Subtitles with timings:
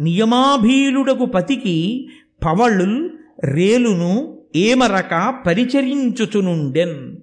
[0.00, 2.08] నియమాభీలుడకు పతికి
[2.44, 3.10] పవళుల్
[3.44, 7.16] రేలును ఏమరక పరిచరించుచునుండెన్.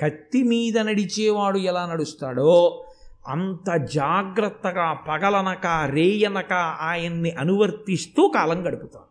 [0.00, 2.84] కత్తి మీద నడిచేవాడు ఎలా నడుస్తాడో
[3.28, 9.10] అంత జాగ్రత్తగా పగలనక రేయనక ఆయన్ని అనువర్తిస్తూ కాలం గడుపుతాడు.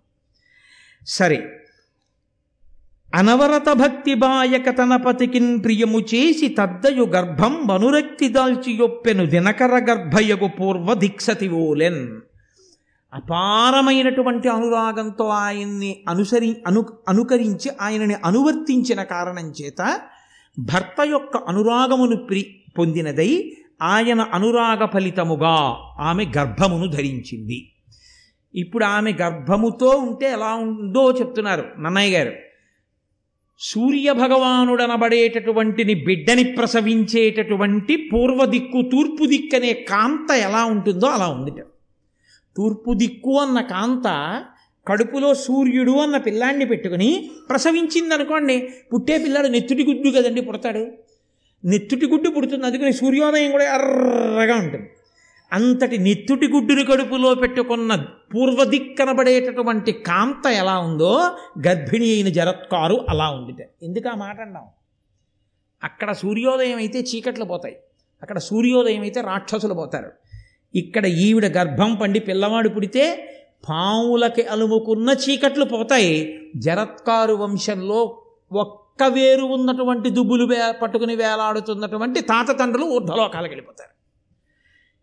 [1.08, 1.50] సరే
[3.16, 10.94] అనవరత భక్తి బాయక తన పతికిన్ ప్రియము చేసి తద్దయు గర్భం వనురక్తి దాల్చి యొప్పెను దినకర గర్భయగు పూర్వ
[10.94, 12.22] దిక్సతి ఓలెన్.
[13.14, 20.00] అపారమైనటువంటి అనురాగంతో ఆయన్ని అనుసరి అను అనుకరించి ఆయనని అనువర్తించిన కారణం చేత
[20.60, 23.52] భర్త యొక్క అనురాగమును ప్రి పొందినదై
[23.82, 27.72] ఆయన అనురాగ ఫలితముగా ఆమె గర్భమును ధరించింది.
[28.56, 32.32] ఇప్పుడు ఆమె గర్భముతో ఉంటే ఎలా ఉందో చెప్తున్నారు నన్నయ్య గారు.
[33.60, 41.52] సూర్య భగవానుడనబడేటటువంటిని బిడ్డని ప్రసవించేటటువంటి పూర్వ దిక్కు తూర్పు దిక్కు అనే కాంత ఎలా ఉంటుందో అలా ఉంది.
[42.58, 44.44] తూర్పు దిక్కు అన్న కాంత
[44.88, 50.92] కడుపులో సూర్యుడు అన్న పిల్లాన్ని పెట్టుకుని ప్రసవించింది అనుకోండి పుట్టే పిల్లాడు నెత్తుటి గుడ్డు కదండి పుడతాడు.
[51.66, 54.90] నెత్తుటి గుడ్డు పుడుతుంది అందుకని సూర్యోదయం కూడా ఎర్రగా ఉంటుంది.
[55.54, 61.14] అంతటి నెత్తుటి గుడ్డుని కడుపులో పెట్టుకున్న పూర్వదిక్కనబడేటటువంటి కాంత ఎలా ఉందో
[61.68, 64.64] గర్భిణి అయిన జరత్కారు అలా ఉంది ఎందుకు ఆ మాట అన్నాం?
[65.84, 67.76] అక్కడ సూర్యోదయం అయితే చీకట్లు పోతాయి.
[68.22, 70.12] అక్కడ సూర్యోదయం అయితే రాక్షసులు పోతారు.
[70.76, 73.36] ఇక్కడ ఈవిడ గర్భం పండి పిల్లవాడు పుడితే
[73.70, 76.50] పాములకి అలుముకున్న చీకట్లు పోతాయి.
[76.56, 84.00] జరత్కారు వంశంలో ఒక్క వేరు ఉన్నటువంటి దుబ్బులు వే పట్టుకుని వేలాడుతున్నటువంటి తాత తండ్రులు ఊర్ధలోకాలకు వెళ్ళిపోతారు.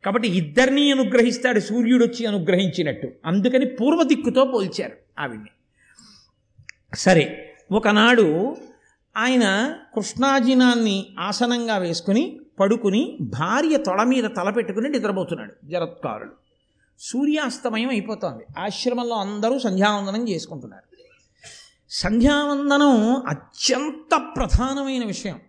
[0.05, 3.13] కాబట్టి ఇద్దరినీ అనుగ్రహిస్తాడు సూర్యుడు వచ్చి అనుగ్రహించినట్టు.
[3.25, 5.49] అందుకని పూర్వ దిక్కుతో పోల్చారు ఆవిడ్ని.
[6.95, 8.57] సరే ఒకనాడు
[9.17, 15.53] ఆయన కృష్ణాజినాన్ని ఆసనంగా వేసుకుని పడుకుని భార్య తొడ మీద తలపెట్టుకుని నిద్రపోతున్నాడు.
[15.65, 16.33] జరత్కారుడు.
[17.01, 18.45] సూర్యాస్తమయం అయిపోతోంది.
[18.59, 20.83] ఆశ్రమంలో అందరూ సంధ్యావందనం చేసుకుంటున్నారు.
[21.91, 25.41] సంధ్యావందనం అత్యంత ప్రధానమైన విషయం.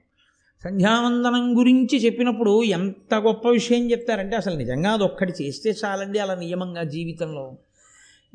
[0.63, 6.83] సంధ్యావందనం గురించి చెప్పినప్పుడు ఎంత గొప్ప విషయం చెప్తారంటే అసలు నిజంగా అది ఒక్కటి చేస్తే చాలండి అలా నియమంగా
[6.83, 7.57] జీవితంలో.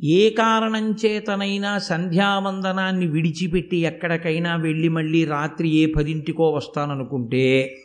[0.04, 7.78] ఏ కారణం చేతనైనా సంధ్యావందనాన్ని విడిచిపెట్టి ఎక్కడికైనా వెళ్ళి మళ్ళీ రాత్రి ఏ పదింటికో వస్తాననుకుంటే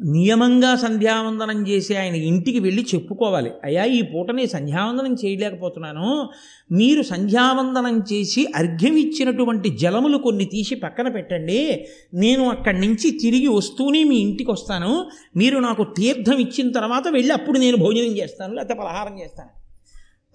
[0.00, 3.50] నియమంగా సంధ్యావందనం చేసి ఆయన ఇంటికి వెళ్ళి చెప్పుకోవాలి.
[3.64, 6.30] అయ్యా ఈ పూట నేను సంధ్యావందనం చేయలేకపోతున్నాను.
[6.72, 11.86] మీరు సంధ్యావందనం చేసి అర్ఘ్యం ఇచ్చినటువంటి జలములు కొన్ని తీసి పక్కన పెట్టండి.
[12.14, 15.10] నేను అక్కడి నుంచి తిరిగి వస్తూనే మీ ఇంటికి వస్తాను.
[15.36, 19.48] మీరు నాకు తీర్థం ఇచ్చిన తర్వాత వెళ్ళి అప్పుడు నేను భోజనం చేస్తాను లేకపోతే పలహారం చేస్తాను.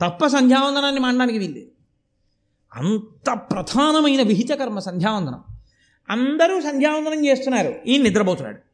[0.02, 1.60] తప్ప సంధ్యావందనాన్ని మానడానికి వీళ్ళు
[2.76, 5.44] అంత ప్రధానమైన విహిత కర్మ సంధ్యావందనం.
[6.10, 7.74] అందరూ సంధ్యావందనం చేస్తున్నారు.
[7.88, 8.71] ఈయన నిద్రపోతున్నాడు.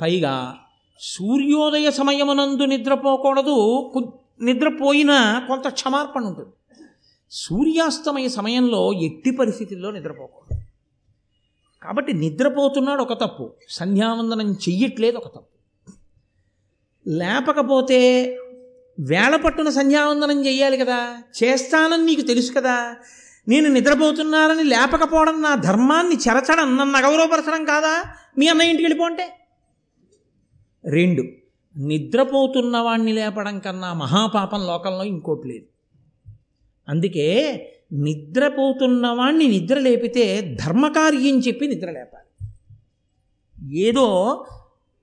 [0.00, 0.58] పైగా
[1.00, 6.50] సూర్యోదయ సమయమునందు నిద్రపోకూడదు కు- నిద్రపోయినా కొంత క్షమార్పణ ఉంటుంది
[7.30, 10.60] సూర్యాస్తమయ సమయంలో ఎట్టి పరిస్థితుల్లో నిద్రపోకూడదు.
[11.82, 15.56] కాబట్టి నిద్రపోతున్నాడు ఒక తప్పు సంధ్యావందనం చెయ్యట్లేదు ఒక తప్పు.
[17.08, 18.24] లేపకపోతే
[19.00, 22.96] వేళ పట్టున సంధ్యావందనం చెయ్యాలి కదా చేస్తానని నీకు తెలుసు కదా
[23.48, 28.04] నేను నిద్రపోతున్నానని లేపకపోవడం నా ధర్మాన్ని చెరచడం నన్ను అగౌరవపరచడం కాదా?
[28.38, 29.45] మీ అన్నయ్య ఇంటికి వెళ్ళిపోంటే
[30.86, 31.22] రెండు.
[31.76, 35.64] నిద్రపోతున్నవాణ్ణి లేపడం కన్నా మహాపాపం లోకంలో ఇంకోటి లేదు.
[36.88, 37.26] అందుకే
[37.92, 42.26] నిద్రపోతున్నవాణ్ణి నిద్ర లేపితే ధర్మకార్యం చెప్పి నిద్ర లేపాలి.
[43.78, 44.46] ఏదో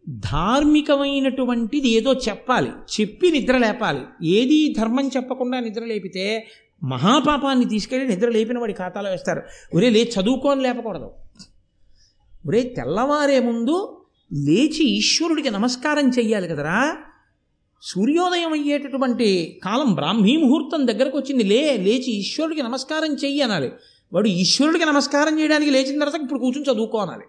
[0.09, 4.27] ధార్మికమైనటువంటిది ఏదో చెప్పాలి చెప్పి నిద్ర లేపాలి.
[4.27, 6.47] ఏది ధర్మం చెప్పకుండా నిద్ర లేపితే
[6.83, 9.43] మహాపాపాన్ని తీసుకెళ్ళి నిద్ర లేపిన వాడి ఖాతాలో వేస్తారు.
[9.73, 11.11] ఒరే లే చదువుకొని లేపకూడదు.
[12.47, 14.02] ఒరే తెల్లవారే ముందు
[14.33, 16.97] లేచి ఈశ్వరుడికి నమస్కారం చెయ్యాలి కదరా?
[17.81, 21.43] సూర్యోదయం అయ్యేటటువంటి కాలం బ్రాహ్మీ ముహూర్తం దగ్గరకు వచ్చింది.
[21.43, 23.71] లే లేచి ఈశ్వరుడికి నమస్కారం చెయ్యి అనాలి.
[24.13, 27.23] వాడు ఈశ్వరుడికి నమస్కారం చేయడానికి లేచిన తర్వాత ఇప్పుడు కూర్చొని చదువుకో అనాలి.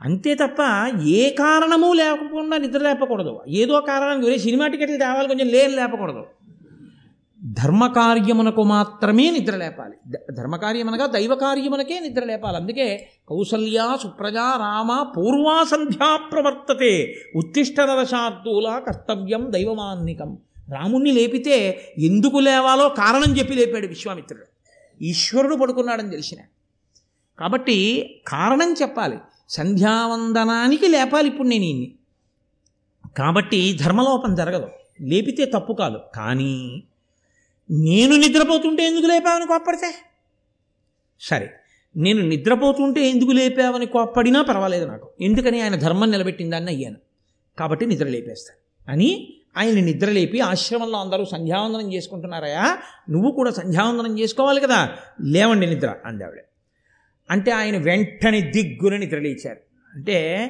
[0.00, 3.40] అంతే తప్ప ఏ కారణము లేకుండా నిద్ర లేపకూడదు.
[3.48, 6.26] ఏదో కారణానికి ఒరే సినిమా టికెట్లు తేవాలి కొంచెం లేని లేపకూడదు.
[7.44, 9.94] ధర్మకార్యమునకు మాత్రమే నిద్ర లేపాలి.
[10.08, 12.56] ద- ధర్మకార్యమనగా దైవకార్యమునకే నిద్ర లేపాలి.
[12.56, 17.14] అందుకే కౌసల్యా సుప్రజా రామ పూర్వాసంధ్యా ప్రవర్తతే.
[17.36, 20.38] ఉత్తిష్ట కర్తవ్యం దైవమాన్నికం.
[20.72, 24.44] రాముణ్ణి లేపితే ఎందుకు లేవాలో కారణం చెప్పి లేపాడు విశ్వామిత్రుడు.
[25.02, 26.38] ఈశ్వరుడు పడుకున్నాడని తెలిసిన.
[27.38, 29.18] కాబట్టి కారణం చెప్పాలి.
[29.48, 31.92] సంధ్యావందనానికి లేపాలి ఇప్పుడు నేను ఈయన్ని
[33.18, 34.68] కాబట్టి ధర్మలోపం జరగదు.
[35.00, 36.00] లేపితే తప్పు కాదు.
[36.14, 36.82] కానీ
[37.70, 39.94] నేను నిద్రపోతుంటే ఎందుకు లేపావని కోప్పడితే?
[41.20, 41.50] సరే
[41.96, 45.10] నేను నిద్రపోతుంటే ఎందుకు లేపావని కోప్పడినా పర్వాలేదు నాకు.
[45.20, 46.96] ఎందుకని ఆయన ధర్మం నిలబెట్టిందాన్ని అయ్యాను.
[47.58, 52.78] కాబట్టి నిద్ర లేపేస్తాను అని ఆయన నిద్రలేపి ఆశ్రమంలో అందరూ సంధ్యావందనం చేసుకుంటున్నారయా
[53.10, 54.98] నువ్వు కూడా సంధ్యావందనం చేసుకోవాలి కదా.
[55.24, 56.40] లేవండి నిద్ర అందావిడ
[57.30, 59.60] అంటే ఆయన వెంటనే దిగ్గున నిద్ర లేచారు.
[59.94, 60.48] అంటే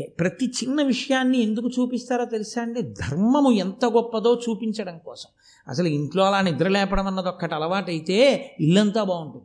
[0.00, 2.82] ప్రతి చిన్న విషయాన్ని ఎందుకు చూపిస్తారో తెలుసా అండి?
[2.82, 5.28] ధర్మము ఎంత గొప్పదో చూపించడం కోసం.
[5.68, 9.44] అసలు ఇంట్లో అలా నిద్ర లేపడం అన్నది ఒక్కటి అలవాటైతే ఇల్లంతా బాగుంటుంది.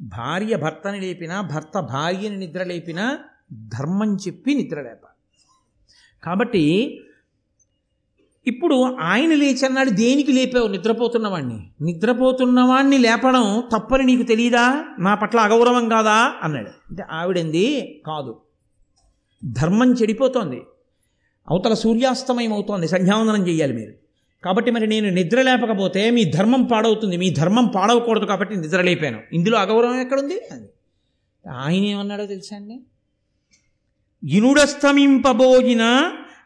[0.00, 3.18] భార్య భర్తని లేపినా భర్త భార్యని నిద్ర లేపినా
[3.52, 5.44] ధర్మం చెప్పి నిద్ర లేపాలి.
[6.22, 7.00] కాబట్టి
[8.46, 10.66] ఇప్పుడు ఆయన లేచన్నాడు దేనికి లేపావు?
[10.66, 11.70] నిద్రపోతున్నవాణ్ణి.
[11.80, 16.34] నిద్రపోతున్నవాణ్ణి లేపడం తప్పని నీకు తెలియదా నా పట్ల అగౌరవం కాదా?
[16.42, 16.68] అన్నాడు.
[16.68, 18.40] అంటే ఆవిడంది కాదు.
[19.44, 20.62] ధర్మం చెడిపోతోంది.
[21.50, 23.92] అవతల సూర్యాస్తమయం అవుతోంది సంధ్యావందనం చేయాలి మీరు.
[24.44, 27.16] కాబట్టి మరి నేను నిద్ర లేపకపోతే మీ ధర్మం పాడవుతుంది.
[27.16, 29.20] మీ ధర్మం పాడవకూడదు కాబట్టి నిద్ర లేపాను.
[29.32, 30.40] ఇందులో అగౌరవం ఎక్కడుంది?
[30.52, 30.68] అది.
[31.52, 32.80] ఆయన ఏమన్నాడో తెలుసా అండి?
[34.24, 35.82] ఇనుడస్తమింపబోజిన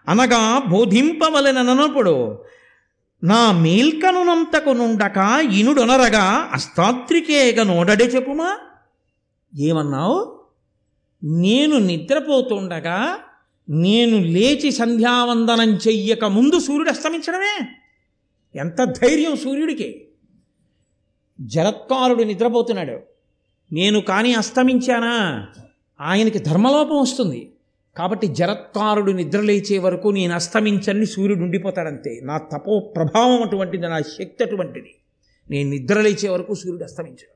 [0.09, 2.45] అనగా బోధింపవలననప్పుడు
[3.25, 8.59] నా మేల్కనునంతకు నుండక ఇనుడొనరగా అస్తాత్రికేగ నోడడే చెప్పుమా?
[9.59, 10.42] ఏమన్నావు?
[11.25, 13.19] నేను నిద్రపోతుండగా
[13.69, 17.67] నేను లేచి సంధ్యావందనం చెయ్యక ముందు సూర్యుడు అస్తమించడమే.
[18.59, 20.09] ఎంత ధైర్యం సూర్యుడికి.
[21.41, 22.99] జరత్కారుడు నిద్రపోతున్నాడు.
[23.73, 25.47] నేను కానీ అస్తమించానా?
[26.01, 27.53] ఆయనకి ధర్మలోపం వస్తుంది.
[27.97, 32.21] కాబట్టి జరత్కారుడు నిద్రలేచే వరకు నేను అస్తమించని సూర్యుడు ఉండిపోతాడంతే.
[32.25, 34.95] నా తపో ప్రభావం అటువంటిది నా శక్తి అటువంటిది.
[35.51, 37.32] నేను నిద్రలేచే వరకు సూర్యుడు అస్తమించాడు.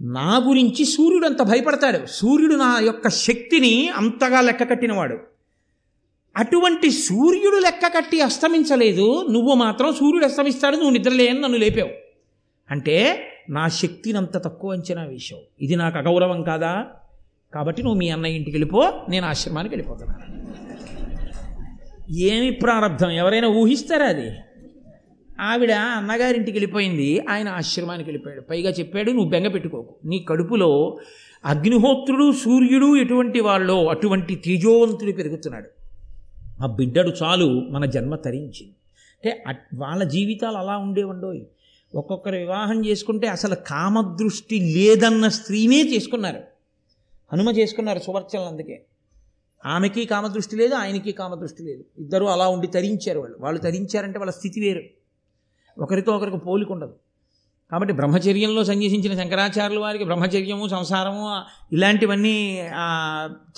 [0.00, 2.06] నా గురించి సూర్యుడు అంత భయపడతాడు.
[2.06, 5.18] సూర్యుడు నా యొక్క శక్తిని అంతగా లెక్క కట్టినవాడు.
[6.36, 9.26] అటువంటి సూర్యుడు లెక్క కట్టి అస్తమించలేదు.
[9.30, 11.90] నువ్వు మాత్రం సూర్యుడు అస్తమిస్తాడు నువ్వు నిద్రలేయని నన్ను లేపావు.
[12.70, 15.64] అంటే నా శక్తిని అంత తక్కువ అంచనా వేశావు.
[15.64, 16.86] ఇది నాకు అగౌరవం కాదా?
[17.54, 20.44] కాబట్టి నువ్వు మీ అన్నయ్య ఇంటికి వెళ్ళిపో నేను ఆశ్రమానికి వెళ్ళిపోతున్నాను
[22.12, 24.30] ఏమి ప్రారంధం ఎవరైనా ఊహిస్తారా అది?
[25.40, 27.20] ఆవిడ అన్నగారింటికి వెళ్ళిపోయింది.
[27.28, 28.40] ఆయన ఆశ్రమానికి వెళ్ళిపోయాడు.
[28.40, 29.94] పైగా చెప్పాడు నువ్వు బెంగ పెట్టుకోకు.
[30.04, 30.98] నీ కడుపులో
[31.44, 35.68] అగ్నిహోత్రుడు సూర్యుడు ఎటువంటి వాళ్ళో అటువంటి తేజోవంతుడు పెరుగుతున్నాడు.
[36.62, 38.74] ఆ బిడ్డడు చాలు మన జన్మ తరించింది.
[39.24, 41.40] అంటే అట్- వాళ్ళ జీవితాలు అలా ఉండేవండోయ్.
[41.94, 46.40] ఒక్కొక్కరు వివాహం చేసుకుంటే అసలు కామదృష్టి లేదన్న స్త్రీనే చేసుకున్నారు.
[47.32, 48.82] హనుమ చేసుకున్నారు సువర్చనలు అందుకే.
[49.66, 51.84] ఆమెకి కామదృష్టి లేదు ఆయనకి కామదృష్టి లేదు.
[51.98, 53.36] ఇద్దరూ అలా ఉండి తరించారు వాళ్ళు.
[53.40, 54.82] వాళ్ళు తరించారంటే వాళ్ళ స్థితి వేరు.
[55.78, 56.94] ఒకరితో ఒకరికి పోలిక ఉండదు
[57.70, 61.42] కాబట్టి బ్రహ్మచర్యంలో సన్యసించిన శంకరాచార్యుల వారికి బ్రహ్మచర్యము సంసారము
[61.72, 62.60] ఇలాంటివన్నీ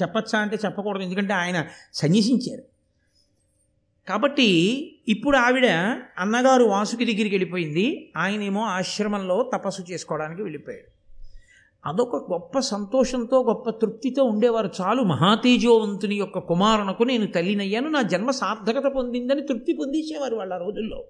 [0.03, 1.03] చెప్పచ్చా అంటే చెప్పకూడదు.
[1.03, 2.63] ఎందుకంటే ఆయన సన్యసించారు.
[4.09, 4.49] కాబట్టి
[5.09, 5.67] ఇప్పుడు ఆవిడ
[6.19, 8.13] అన్నగారు వాసుకి దగ్గరికి వెళ్ళిపోయింది.
[8.17, 10.96] ఆయనేమో ఆశ్రమంలో తపస్సు చేసుకోవడానికి వెళ్ళిపోయాడు.
[11.87, 14.71] అదొక గొప్ప సంతోషంతో గొప్ప తృప్తితో ఉండేవారు.
[14.81, 17.89] చాలు మహాతేజోవంతుని యొక్క కుమారునకు నేను తల్లినయ్యాను.
[17.89, 21.05] నా జన్మ సార్థకత పొందిందని తృప్తి పొందించేవారు వాళ్ళ రోజుల్లో.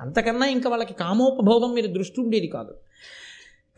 [0.00, 2.74] అంతకన్నా ఇంకా వాళ్ళకి కామోపభోగం మీద దృష్టి ఉండేది కాదు.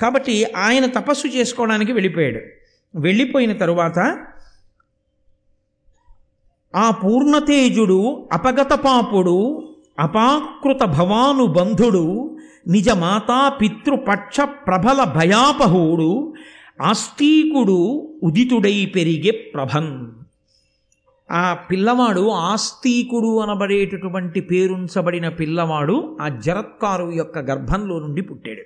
[0.01, 2.41] కాబట్టి ఆయన తపస్సు చేసుకోవడానికి వెళ్ళిపోయాడు.
[2.99, 4.27] వెళ్ళిపోయిన తరువాత
[6.77, 9.69] ఆ పూర్ణతేజుడు అపగత పాపుడు
[10.01, 12.34] అపాకృత భవాను బంధుడు
[12.69, 16.35] నిజ మాతా పితృపక్ష ప్రబల భయాపహుడు
[16.83, 20.07] ఆస్తికుడు ఉదితుడై పెరిగే ప్రభన్
[21.31, 28.63] ఆ పిల్లవాడు ఆస్తికుడు అనబడేటటువంటి పేరుంచబడిన పిల్లవాడు ఆ జరత్కారు యొక్క గర్భంలో నుండి పుట్టాడు.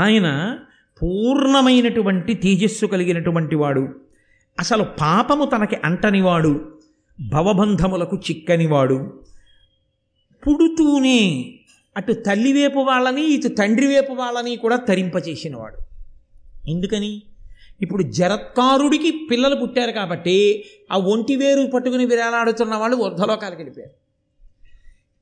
[0.00, 0.58] ఆయన
[1.02, 3.88] పూర్ణమైనటువంటి తేజస్సు కలిగినటువంటి వాడు.
[4.60, 6.72] అసలు పాపము తనకి అంటనివాడు
[7.28, 9.20] భవబంధములకు చిక్కనివాడు.
[10.46, 11.54] పుడుతూనే
[11.96, 15.78] అటు తల్లివేపు వాళ్ళని ఇటు తండ్రి వేపు వాళ్ళని కూడా తరింపచేసినవాడు
[16.70, 17.22] ఎందుకని?
[17.80, 23.94] ఇప్పుడు జరత్కారుడికి పిల్లలు పుట్టారు కాబట్టి ఆ ఒంటి వేరు పట్టుకుని విరాలాడుతున్న వాళ్ళు వర్ధలోకాలకు వెళ్ళిపోయారు.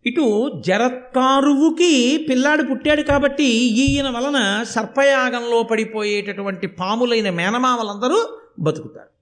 [0.07, 3.45] ఇటు జరత్కారువుకి పిల్లాడు పుట్టాడు కాబట్టి
[3.85, 9.18] ఈయన వలన సర్పయాగంలో పడిపోయేటటువంటి పాములైన మేనమామలందరూ బతుకుతారు.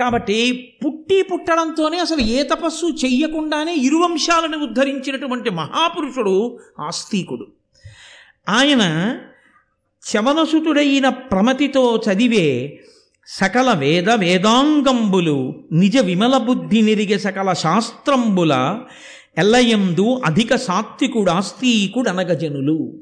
[0.00, 7.52] కాబట్టి పుట్టి పుట్టడంతోనే అసలు ఏ తపస్సు చెయ్యకుండానే ఇరువంశాలను ఉద్ధరించినటువంటి మహాపురుషుడు ఆస్తికుడు.
[8.48, 9.16] ఆయన
[10.02, 12.78] చవనసుతుడైన ప్రమతితో చదివే
[13.26, 18.78] సకల వేద వేదాంగంబులు నిజ విమల బుద్ధి నిరిగే సకల శాస్త్రంబుల
[19.38, 22.92] ఎల్లయందు అధిక సాత్వికుడాస్తికుడనగజనులు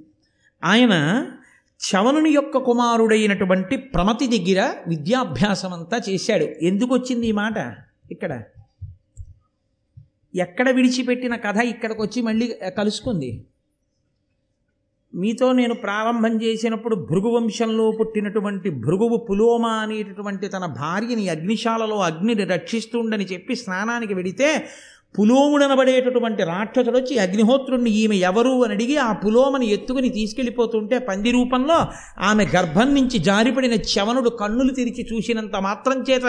[0.64, 1.24] ఆయన
[1.82, 6.44] చవనుని యొక్క కుమారుడైనటువంటి ప్రమతి దగ్గర విద్యాభ్యాసం అంతా చేశాడు.
[6.44, 7.76] ఎందుకు వచ్చింది ఈ మాట?
[8.10, 8.42] ఇక్కడ.
[10.34, 13.46] ఎక్కడ విడిచిపెట్టిన కథ ఇక్కడికి వచ్చి మళ్ళీ కలుసుకుంది.
[15.14, 23.24] మీతో నేను ప్రారంభం చేసినప్పుడు భృగు వంశంలో పుట్టినటువంటి భృగువు పులోమ అనేటటువంటి తన భార్యని అగ్నిశాలలో అగ్నిని రక్షిస్తుండని
[23.24, 24.66] చెప్పి స్నానానికి వెడితే
[25.14, 31.76] పులోముడనబడేటటువంటి రాక్షసుడు వచ్చి అగ్నిహోత్రుడిని ఈమె ఎవరు అని అడిగి ఆ పులోమని ఎత్తుకుని తీసుకెళ్ళిపోతుంటే పంది రూపంలో
[32.22, 36.26] ఆమె గర్భం నుంచి జారిపడిన చవనుడు కన్నులు తెరిచి చూసినంత మాత్రం చేత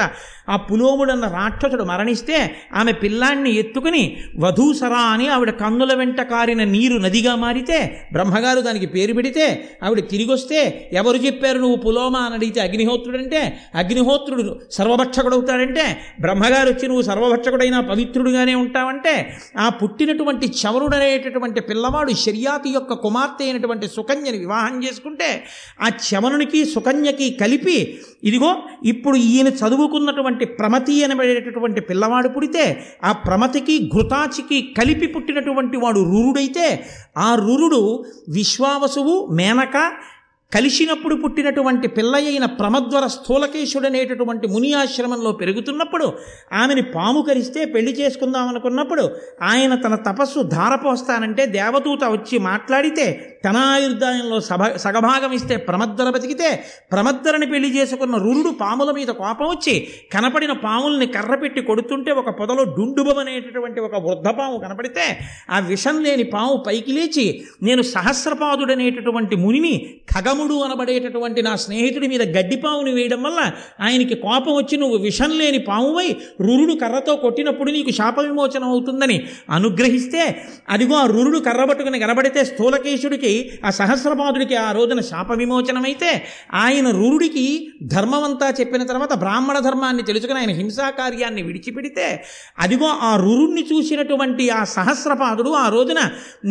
[0.50, 2.38] ఆ పులోముడన్న రాక్షసుడు మరణిస్తే
[2.74, 4.04] ఆమె పిల్లాన్ని ఎత్తుకుని
[4.40, 7.80] వధూసరా అని ఆవిడ కన్నుల వెంట కారిన నీరు నదిగా మారితే
[8.13, 9.48] బ్రహ్మగారు దానికి పేరు పెడితే
[9.84, 10.60] ఆవిడ తిరిగి వస్తే
[10.94, 13.42] ఎవరు చెప్పారు నువ్వు పులోమ అని అడిగితే అగ్నిహోత్రుడంటే
[13.75, 14.46] అగ్నిహోత్రుడు
[14.78, 15.88] సర్వభక్షకుడవుతాడంటే
[16.22, 19.13] బ్రహ్మగారు వచ్చి నువ్వు సర్వభక్షకుడైనా పవిత్రుడుగానే ఉంటావంటే
[19.58, 25.30] ఆ పుట్టినటువంటి చవనుడనేటటువంటి పిల్లవాడు శర్యాతి యొక్క కుమార్తె అయినటువంటి సుకన్యని వివాహం చేసుకుంటే
[25.82, 27.77] ఆ చవనునికి సుకన్యకి కలిపి
[28.24, 28.51] ఇదిగో
[28.86, 32.65] ఇప్పుడు ఈయన చదువుకున్నటువంటి ప్రమతి అనబడేటటువంటి పిల్లవాడు పుడితే
[33.03, 36.68] ఆ ప్రమతికి ఘృతాచికి కలిపి పుట్టినటువంటి వాడు రురుడైతే
[37.18, 37.82] ఆ రురుడు
[38.34, 39.77] విశ్వావసువు మేనక
[40.53, 46.07] కలిసినప్పుడు పుట్టినటువంటి పిల్ల అయిన ప్రమద్వర స్థూలకేశుడనేటటువంటి ముని ఆశ్రమంలో పెరుగుతున్నప్పుడు
[46.53, 49.03] ఆమెని పాము కరిస్తే పెళ్ళి చేసుకుందాం అనుకున్నప్పుడు
[49.43, 53.07] ఆయన తన తపస్సు ధారపోస్తానంటే దేవదూత వచ్చి మాట్లాడితే
[53.44, 53.58] తన
[54.44, 56.50] సభ సగభాగం ఇస్తే ప్రమద్దర బతికితే
[56.92, 59.74] ప్రమద్దరని పెళ్ళి చేసుకున్న రురుడు పాముల మీద కోపం వచ్చి
[60.14, 65.06] కనపడిన పాముల్ని కర్రపెట్టి కొడుతుంటే ఒక పొదలో డుండుబం అనేటటువంటి ఒక వృద్ధ పాము కనపడితే
[65.50, 67.26] ఆ విషం లేని పాము పైకి లేచి
[67.64, 69.74] నేను సహస్రపాదుడనేటటువంటి మునిని
[70.14, 73.40] ఖగముడు అనబడేటటువంటి నా స్నేహితుడి మీద గడ్డి పాముని వేయడం వల్ల
[73.82, 76.08] ఆయనకి కోపం వచ్చి నువ్వు విషం లేని పామువై
[76.42, 79.20] రురుడు కర్రతో కొట్టినప్పుడు నీకు శాప విమోచనం అవుతుందని
[79.54, 80.24] అనుగ్రహిస్తే
[80.70, 83.33] అదిగో ఆ రురుడు కర్ర పట్టుకుని కనబడితే స్థూలకేశుడికి
[83.66, 86.12] ఆ సహస్రపాదుడికి ఆ రోజున శాప విమోచనమైతే
[86.62, 87.46] ఆయన రురుడికి
[87.94, 92.08] ధర్మమంతా చెప్పిన తర్వాత బ్రాహ్మణ ధర్మాన్ని తెలుసుకుని ఆయన హింసాకార్యాన్ని విడిచిపెడితే
[92.63, 96.02] అదిగో ఆ రురుణ్ణి చూసినటువంటి ఆ సహస్రపాదుడు ఆ రోజున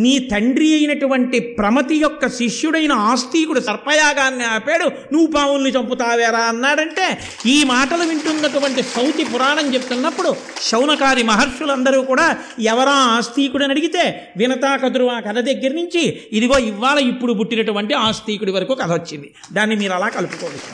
[0.03, 7.07] నీ తండ్రి అయినటువంటి ప్రమతి యొక్క శిష్యుడైన ఆస్తికుడు సర్పయాగాన్ని ఆపాడు నువ్వు పావుల్ని చంపుతావేరా అన్నాడంటే
[7.47, 10.31] ఈ మాటలు వింటున్నటువంటి సౌతి పురాణం చెప్తున్నప్పుడు
[10.69, 12.27] శౌనకారి మహర్షులందరూ కూడా
[12.67, 14.03] ఎవరా ఆస్తికుడని అడిగితే
[14.37, 19.33] వినతా కదురు ఆ కథ దగ్గర నుంచి ఇదిగో ఇవాళ ఇప్పుడు పుట్టినటువంటి ఆస్తికుడి వరకు కథ వచ్చింది.
[19.53, 20.71] దాన్ని మీరు అలా కలుపుకోవచ్చు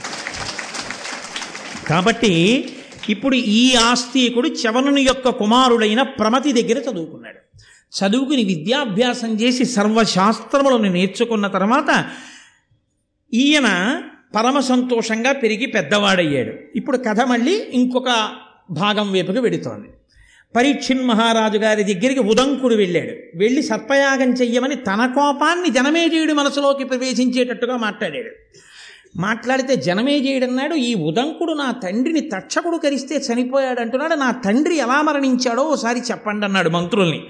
[1.88, 2.34] కాబట్టి
[3.10, 7.39] ఇప్పుడు ఈ ఆస్తికుడు చవనుని యొక్క కుమారుడైన ప్రమతి దగ్గర చదువుకున్నాడు.
[7.98, 11.91] చదువుకుని విద్యాభ్యాసం చేసి సర్వశాస్త్రములను నేర్చుకున్న తర్వాత
[13.34, 13.68] ఈయన
[14.36, 16.53] పరమ సంతోషంగా పెరిగి పెద్దవాడయ్యాడు.
[16.75, 18.10] ఇప్పుడు కథ మళ్ళీ ఇంకొక
[18.72, 19.89] భాగం వైపుకి వెడుతోంది.
[20.56, 23.38] పరీక్షిన్ మహారాజు గారి దగ్గరికి ఉదంకుడు వెళ్ళాడు.
[23.38, 28.32] వెళ్ళి సర్పయాగం చెయ్యమని తన కోపాన్ని జనమేజయుడి మనసులోకి ప్రవేశించేటట్టుగా మాట్లాడాడు.
[29.20, 36.00] మాట్లాడితే జనమేజయుడన్నాడు ఈ ఉదంకుడు నా తండ్రిని తక్షకుడు కరిస్తే చనిపోయాడు అంటున్నాడు నా తండ్రి ఎలా మరణించాడో ఓసారి
[36.00, 37.24] చెప్పండి అన్నాడు మంత్రుల్ని.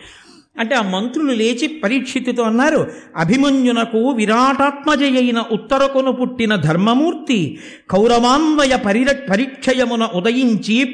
[0.59, 7.59] అంటే ఆ మంత్రులు లేచి పరీక్షితుతో అన్నారు అభిమన్యునకు విరాటాత్మజయైన ఉత్తరకును పుట్టిన ధర్మమూర్తి
[7.89, 10.85] కౌరవాన్వయ పరిర పరీక్షయమున ఉదయించి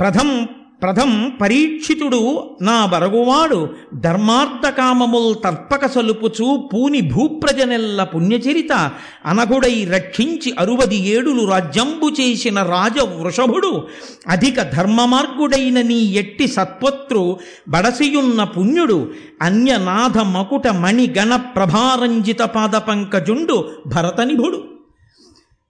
[0.00, 0.48] ప్రథం
[0.82, 2.18] ప్రథం పరీక్షితుడు
[2.62, 8.90] నా బరగువాడు ధర్మార్థకామముల్ తర్పక సలుపుచు పూని భూప్రజనెల్ల పుణ్యచరిత
[9.26, 13.86] అనగుడై రక్షించి అరువది ఏడులు రాజ్యంబు చేసిన రాజ వృషభుడు
[14.28, 17.38] అధిక ధర్మమార్గుడైన నీ ఎట్టి సత్పత్రు
[17.68, 19.12] బడసియున్న పుణ్యుడు
[19.42, 24.64] అన్యనాథ మకుట మణిగణ ప్రభారంజిత పాద పంకజుండు భరతనిభుడు.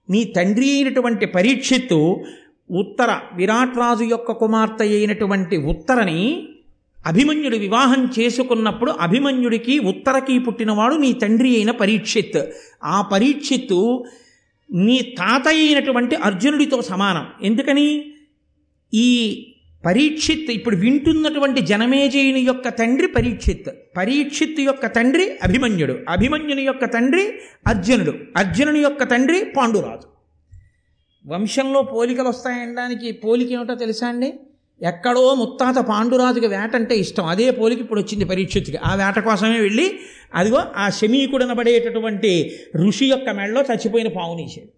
[0.09, 1.99] నీ తండ్రి అయినటువంటి పరీక్షిత్తు
[2.71, 6.47] ఉత్తర విరాట్ రాజు యొక్క కుమార్తె అయినటువంటి ఉత్తరని
[7.07, 12.45] అభిమన్యుడు వివాహం చేసుకున్నప్పుడు అభిమన్యుడికి ఉత్తరకి పుట్టినవాడు నీ తండ్రి అయిన పరీక్షిత్.
[12.83, 14.05] ఆ పరీక్షిత్తు
[14.73, 17.25] నీ తాత అయినటువంటి అర్జునుడితో సమానం.
[17.41, 18.13] ఎందుకని?
[18.93, 19.47] ఈ
[19.85, 23.69] పరీక్షిత్ ఇప్పుడు వింటున్నటువంటి జనమేజయుని యొక్క తండ్రి పరీక్షిత్.
[23.97, 25.97] పరీక్షిత్ యొక్క తండ్రి అభిమన్యుడు.
[26.09, 27.33] అభిమన్యుని యొక్క తండ్రి
[27.67, 28.13] అర్జునుడు.
[28.37, 30.14] అర్జునుని యొక్క తండ్రి పాండురాజు.
[31.25, 34.29] వంశంలో పోలికలు వస్తాయనడానికి పోలిక ఏమిటో తెలుసా అండి?
[34.81, 37.25] ఎక్కడో ముత్తాత పాండురాజుకి వేట అంటే ఇష్టం.
[37.25, 38.77] అదే పోలిక ఇప్పుడు వచ్చింది పరీక్షిత్తుకి.
[38.77, 39.85] ఆ వేట కోసమే వెళ్ళి
[40.33, 42.31] అదిగో ఆ శమీకుడనబడేటటువంటి
[42.85, 44.71] ఋషి యొక్క మెడలో చచ్చిపోయిన పావునీశాడు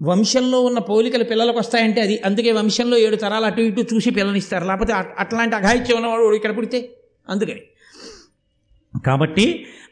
[0.00, 4.64] వంశంలో ఉన్న పోలికలు పిల్లలకు వస్తాయంటే అది అందుకే వంశంలో ఏడు తరాలు అటు ఇటు చూసి పిల్లనిస్తారు.
[4.64, 6.78] లేకపోతే అట్లాంటి అఘాయిత్యం ఉన్నవాడు ఇక్కడ పుడితే
[7.28, 7.62] అందుకని.
[9.06, 9.46] కాబట్టి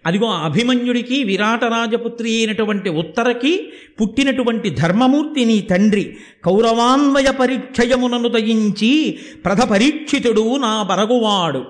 [0.06, 6.16] అదిగో అభిమన్యుడికి విరాటరాజపుత్రి అయినటువంటి ఉత్తరకి పుట్టినటువంటి ధర్మమూర్తి నీ తండ్రి.
[6.44, 11.64] కౌరవాన్వయ పరిక్షయమునను దయించి ప్రథ పరీక్షితుడు నా బరగువాడు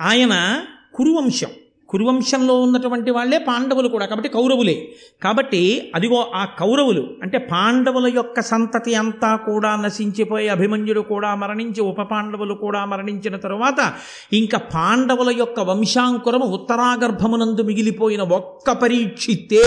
[0.00, 0.62] ఆయన
[0.94, 1.48] కురువంశం.
[1.88, 4.06] కురువంశంలో ఉన్నటువంటి వాళ్ళే పాండవులు కూడా.
[4.06, 4.76] కాబట్టి కౌరవులే.
[5.24, 12.02] కాబట్టి అదిగో ఆ కౌరవులు అంటే పాండవుల యొక్క సంతతి అంతా కూడా నశించిపోయి అభిమన్యుడు కూడా మరణించి ఉప
[12.02, 13.80] పాండవులు కూడా మరణించిన తరువాత
[14.32, 19.64] ఇంకా పాండవుల యొక్క వంశాంకురము ఉత్తరాగర్భమునందు మిగిలిపోయిన ఒక్క పరీక్షితే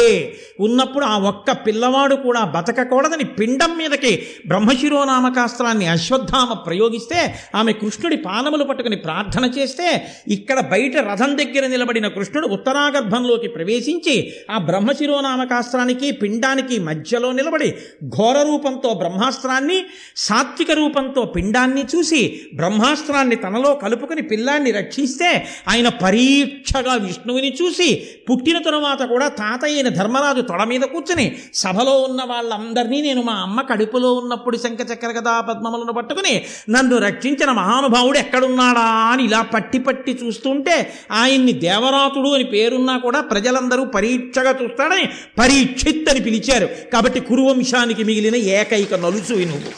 [0.60, 4.14] ఉన్నప్పుడు ఆ ఒక్క పిల్లవాడు కూడా బతకకూడదని పిండం మీదకి
[4.48, 7.20] బ్రహ్మశిరోనామకాస్త్రాన్ని అశ్వత్థామ ప్రయోగిస్తే
[7.56, 9.88] ఆమె కృష్ణుడి పానములు పట్టుకుని ప్రార్థన చేస్తే
[10.28, 14.16] ఇక్కడ బయట రథం దగ్గర నిలబడిన కృష్ణుడు ఉత్తరాగర్భంలోకి ప్రవేశించి
[14.50, 17.70] ఆ బ్రహ్మశిరోనామకాస్త్రానికి పిండానికి మధ్యలో నిలబడి
[18.10, 19.80] ఘోర రూపంతో బ్రహ్మాస్త్రాన్ని
[20.26, 22.22] సాత్విక రూపంతో పిండాన్ని చూసి
[22.56, 25.30] బ్రహ్మాస్త్రాన్ని తనలో కలుపుకొని పిల్లాన్ని రక్షిస్తే
[25.72, 27.90] ఆయన పరీక్షగా విష్ణువుని చూసి
[28.28, 31.26] పుట్టిన తరువాత కూడా తాతయ్యన ధర్మరాజు తొడ మీద కూర్చుని
[31.62, 36.34] సభలో ఉన్న వాళ్ళందరినీ నేను మా అమ్మ కడుపులో ఉన్నప్పుడు శంఖ చక్ర కదా పద్మములను పట్టుకుని
[36.72, 40.76] నన్ను రక్షించిన మహానుభావుడు ఎక్కడున్నాడా అని ఇలా పట్టి పట్టి చూస్తుంటే
[41.14, 41.54] ఆయన్ని
[42.02, 45.06] దేవరాతుడు అని పేరున్నా కూడా ప్రజలందరూ పరీక్షగా చూస్తాడని
[45.40, 46.68] పరీక్షిత్ అని పిలిచారు.
[46.94, 49.72] కాబట్టి కురువంశానికి మిగిలిన ఏకైక నలుసు నువ్వు.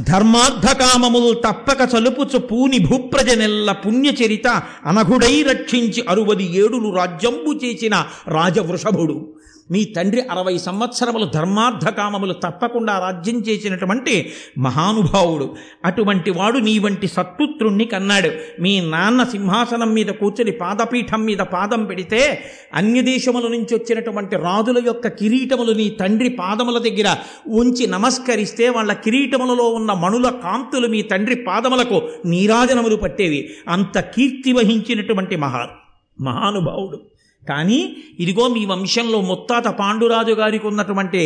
[0.00, 4.48] ధర్మార్థకామములు తప్పక చలుపుచు పూని భూప్రజనెల్ల పుణ్యచరిత
[4.86, 7.94] అనఘుడై రక్షించి అరువది ఏడులు రాజ్యంబు చేసిన
[8.28, 9.16] రాజవృషభుడు.
[9.70, 15.54] మీ తండ్రి అరవై సంవత్సరములు ధర్మార్థకామములు తప్పకుండా రాజ్యం చేసినటువంటి మహానుభావుడు.
[15.84, 18.30] అటువంటి వాడు నీ వంటి సత్పుత్రుణ్ణి కన్నాడు.
[18.62, 25.08] మీ నాన్న సింహాసనం మీద కూర్చొని పాదపీఠం మీద పాదం పెడితే అన్య దేశముల నుంచి వచ్చినటువంటి రాజుల యొక్క
[25.08, 32.02] కిరీటములు నీ తండ్రి పాదముల దగ్గర ఉంచి నమస్కరిస్తే వాళ్ళ కిరీటములలో ఉన్న మణుల కాంతులు మీ తండ్రి పాదములకు
[32.26, 33.50] నీరాజనములు పట్టేవి.
[33.68, 35.68] అంత కీర్తి వహించినటువంటి మహా
[36.20, 37.00] మహానుభావుడు.
[37.46, 37.80] కానీ
[38.18, 41.22] ఇదిగో మీ వంశంలో ముత్తాత పాండురాజు గారికి ఉన్నటువంటి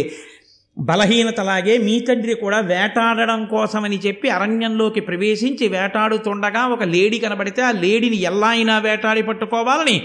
[0.77, 8.19] బలహీనతలాగే మీ తండ్రి కూడా వేటాడడం కోసమని చెప్పి అరణ్యంలోకి ప్రవేశించి వేటాడుతుండగా ఒక లేడీ కనబడితే ఆ లేడీని
[8.23, 9.97] ఎలా అయినా వేటాడి పట్టుకోవాలని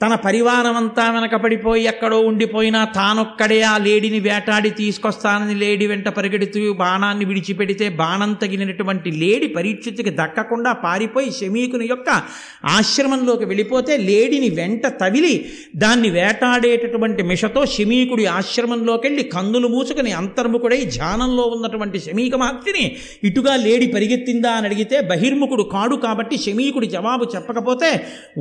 [0.00, 7.86] తన పరివారమంతా వెనకపడిపోయి ఎక్కడో ఉండిపోయినా తానొక్కడే ఆ లేడీని వేటాడి తీసుకొస్తానని లేడీ వెంట పరిగెడుతూ బాణాన్ని విడిచిపెడితే
[7.96, 12.08] బాణం తగిలినటువంటి లేడి పరీక్షిత్తుకి దక్కకుండా పారిపోయి శమీకుని యొక్క
[12.72, 15.32] ఆశ్రమంలోకి వెళ్ళిపోతే లేడిని వెంట తవిలి
[15.76, 22.84] దాన్ని వేటాడేటటువంటి మిషతో శమీకుడి ఆశ్రమంలోకి వెళ్ళి కందులు మూసుకుని అంతర్ముఖుడై ధ్యానంలో ఉన్నటువంటి శమీక మహర్షిని
[23.24, 27.90] ఇటుగా లేడి పరిగెత్తిందా అని అడిగితే బహిర్ముఖుడు కాడు కాబట్టి శమీకుడి జవాబు చెప్పకపోతే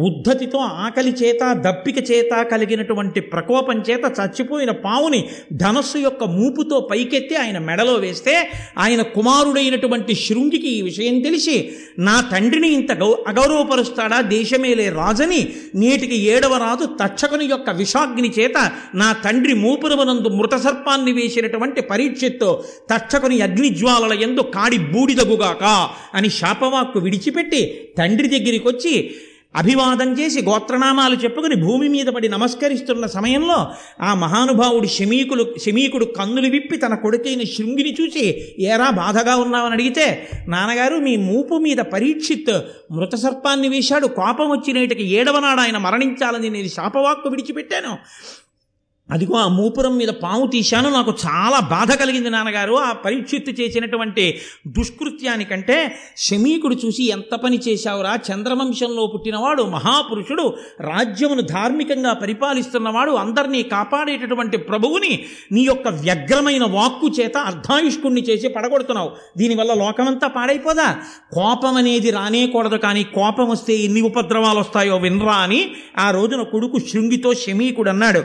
[0.06, 7.58] ఉద్ధతితో ఆకలి చేత దప్పిక చేత కలిగినటువంటి ప్రకోపం చేత చచ్చిపోయిన పావుని ధనస్సు యొక్క మూపుతో పైకెత్తి ఆయన
[7.58, 15.48] మెడలో వేస్తే ఆయన కుమారుడైనటువంటి శృంగికి ఈ విషయం తెలిసి నా తండ్రిని ఇంత గౌ అగౌరవపరుస్తాడా దేశమేలే రాజని?
[15.76, 23.42] నేటికి ఏడవ రాజు తక్షకుని యొక్క విషాగ్ని చేత నా తండ్రి మూపురమనందు మృత సర్పాన్ని వేసినటువంటి పరీక్షతో తక్షకుని
[23.42, 25.64] అగ్నిజ్వాలల ఎందు కాడి బూడిదగుగాక
[26.14, 29.16] అని శాపవాక్కు విడిచిపెట్టి తండ్రి దగ్గరికి వచ్చి
[29.56, 33.68] అభివాదం చేసి గోత్రనామాలు చెప్పుకుని భూమి మీద పడి నమస్కరిస్తున్న సమయంలో
[34.02, 40.96] ఆ మహానుభావుడు శమీకులు శమీకుడు కన్నులు విప్పి తన కొడుకైన శృంగిని చూసి ఏరా బాధగా ఉన్నావని అడిగితే నాన్నగారు
[40.96, 44.08] మీ మూపు మీద పరీక్షిత్ మృత సర్పాన్ని వేశాడు.
[44.08, 47.98] కోపం వచ్చినేటికి ఏడవనాడు ఆయన మరణించాలని నేను శాపవాక్కు విడిచిపెట్టాను.
[49.12, 50.90] అదిగో ఆ మూపురం మీద పాము తీశాను.
[50.90, 52.74] నాకు చాలా బాధ కలిగింది నాన్నగారు.
[52.74, 54.38] ఆ పరీక్షిత్తు చేసినటువంటి
[54.68, 58.16] దుష్కృత్యానికంటే శమీకుడు చూసి ఎంత పని చేశావురా?
[58.16, 68.22] చంద్రవంశంలో పుట్టినవాడు మహాపురుషుడు రాజ్యమును ధార్మికంగా పరిపాలిస్తున్నవాడు అందరినీ కాపాడేటటువంటి ప్రభువుని నీ యొక్క వ్యగ్రమైన వాక్కు చేత అర్ధాయుష్కుణ్ణి
[68.22, 69.12] చేసి పడగొడుతున్నావు.
[69.38, 70.98] దీనివల్ల లోకమంతా పాడైపోదా?
[71.34, 77.34] కోపం అనేది రానేకూడదు కానీ కోపం వస్తే ఎన్ని ఉపద్రవాలు వస్తాయో వినరా అని ఆ రోజున కొడుకు శృంగితో
[77.34, 78.24] శమీకుడు అన్నాడు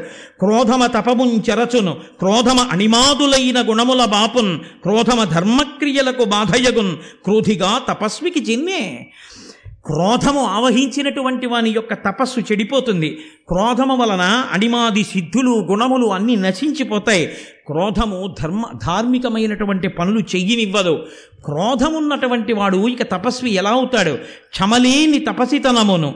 [0.70, 1.92] క్రోధమ తపమున్ చెరచును.
[1.92, 4.58] క్రోధమ అణిమాదులైన గుణముల బాపున్.
[4.58, 9.10] క్రోధమ ధర్మక్రియలకు బాధయగున్ క్రోధిగా తపస్వికి చిన్నే.
[9.86, 13.18] క్రోధము ఆవహించినటువంటి వాని యొక్క తపస్సు చెడిపోతుంది.
[13.48, 17.26] క్రోధము వలన అణిమాది సిద్ధులు గుణములు అన్నీ నశించిపోతాయి.
[17.66, 21.06] క్రోధము ధర్మ ధార్మికమైనటువంటి పనులు చెయ్యనివ్వదు.
[21.44, 24.18] క్రోధమున్నటువంటి వాడు ఇక తపస్వి ఎలా అవుతాడు?
[24.50, 26.14] క్షమలేని తపసితనమును.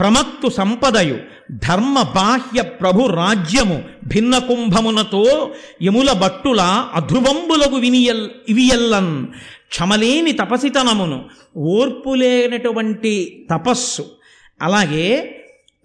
[0.00, 1.18] ప్రమత్తు సంపదయు
[1.52, 5.50] ధర్మ బాహ్య ప్రభు రాజ్యము భిన్న కుంభమునతో
[5.82, 6.60] యముల బట్టుల
[6.94, 9.26] అధ్రువంబులకు వినియల్ ఇవియల్లన్
[9.68, 11.24] క్షమలేని తపసితనమును
[11.56, 14.04] ఓర్పు లేనటువంటి తపస్సు.
[14.62, 15.34] అలాగే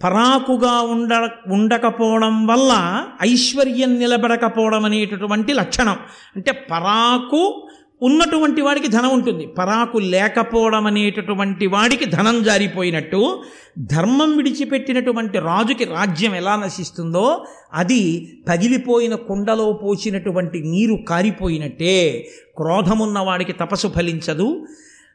[0.04, 1.14] పరాకుగా ఉండ
[1.48, 5.98] ఉండకపోవడం వల్ల ఐశ్వర్యం నిలబడకపోవడం అనేటటువంటి లక్షణం.
[6.36, 7.68] అంటే పరాకు
[8.04, 9.46] ఉన్నటువంటి వాడికి ధనం ఉంటుంది.
[9.46, 13.42] పరాకు లేకపోవడం అనేటటువంటి వాడికి ధనం జారిపోయినట్టు
[13.80, 18.02] ధర్మం విడిచిపెట్టినటువంటి రాజుకి రాజ్యం ఎలా నశిస్తుందో అది
[18.50, 22.28] పగిలిపోయిన కుండలో పోసినటువంటి నీరు కారిపోయినట్టే.
[22.58, 24.66] క్రోధమున్న వాడికి తపస్సు ఫలించదు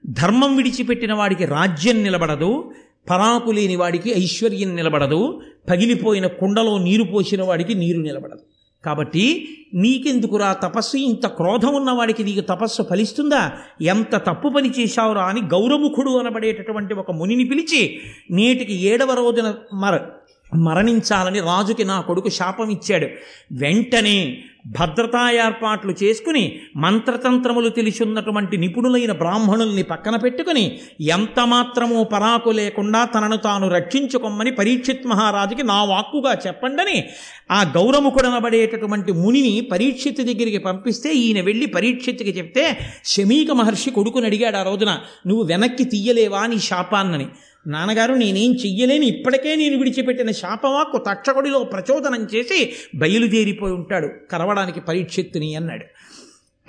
[0.06, 2.70] ధర్మం విడిచిపెట్టిన వాడికి రాజ్యం నిలబడదు
[3.10, 8.44] పరాకు లేని వాడికి ఐశ్వర్యం నిలబడదు పగిలిపోయిన కుండలో నీరు పోసిన వాడికి నీరు నిలబడదు.
[8.88, 9.24] కాబట్టి
[9.74, 10.96] నీకెందుకురా తపస్సు?
[10.96, 13.42] ఇంత క్రోధం ఉన్నవాడికి నీకు తపస్సు ఫలిస్తుందా?
[13.82, 17.82] ఎంత తప్పు పని చేశావురా అని గౌరముఖుడు అనబడేటటువంటి ఒక మునిని పిలిచి
[18.30, 19.94] నేటికి ఏడవ రోజున మర
[20.54, 23.08] మరణించాలని రాజుకి నా కొడుకు శాపం ఇచ్చాడు.
[23.52, 24.18] వెంటనే
[24.68, 26.42] భద్రతా ఏర్పాట్లు చేసుకుని
[26.76, 30.64] మంత్రతంత్రములు తెలిసి ఉన్నటువంటి నిపుణులైన బ్రాహ్మణుల్ని పక్కన పెట్టుకుని
[31.08, 36.96] ఎంత మాత్రమూ పరాకు లేకుండా తనను తాను రక్షించుకోమని పరీక్షిత్ మహారాజుకి నా వాక్కుగా చెప్పండని
[37.50, 42.64] ఆ గౌరముకుడనబడేటటువంటి మునిని పరీక్షిత్ దగ్గరికి పంపిస్తే ఈయన వెళ్ళి పరీక్షిత్కి చెప్తే
[43.04, 44.92] శమీక మహర్షి కొడుకుని అడిగాడు ఆ రోజున
[45.26, 47.28] నువ్వు వెనక్కి తీయలేవా నీ శాపాన్నని?
[47.66, 49.06] నాన్నగారు నేనేం చెయ్యలేని.
[49.06, 54.08] ఇప్పటికే నేను విడిచిపెట్టిన శాపవాక్కు తక్షకుడిలో ప్రచోదనం చేసి బయలుదేరిపోయి ఉంటాడు.
[54.30, 55.84] కరవడానికి పరీక్షెత్తుని అన్నాడు.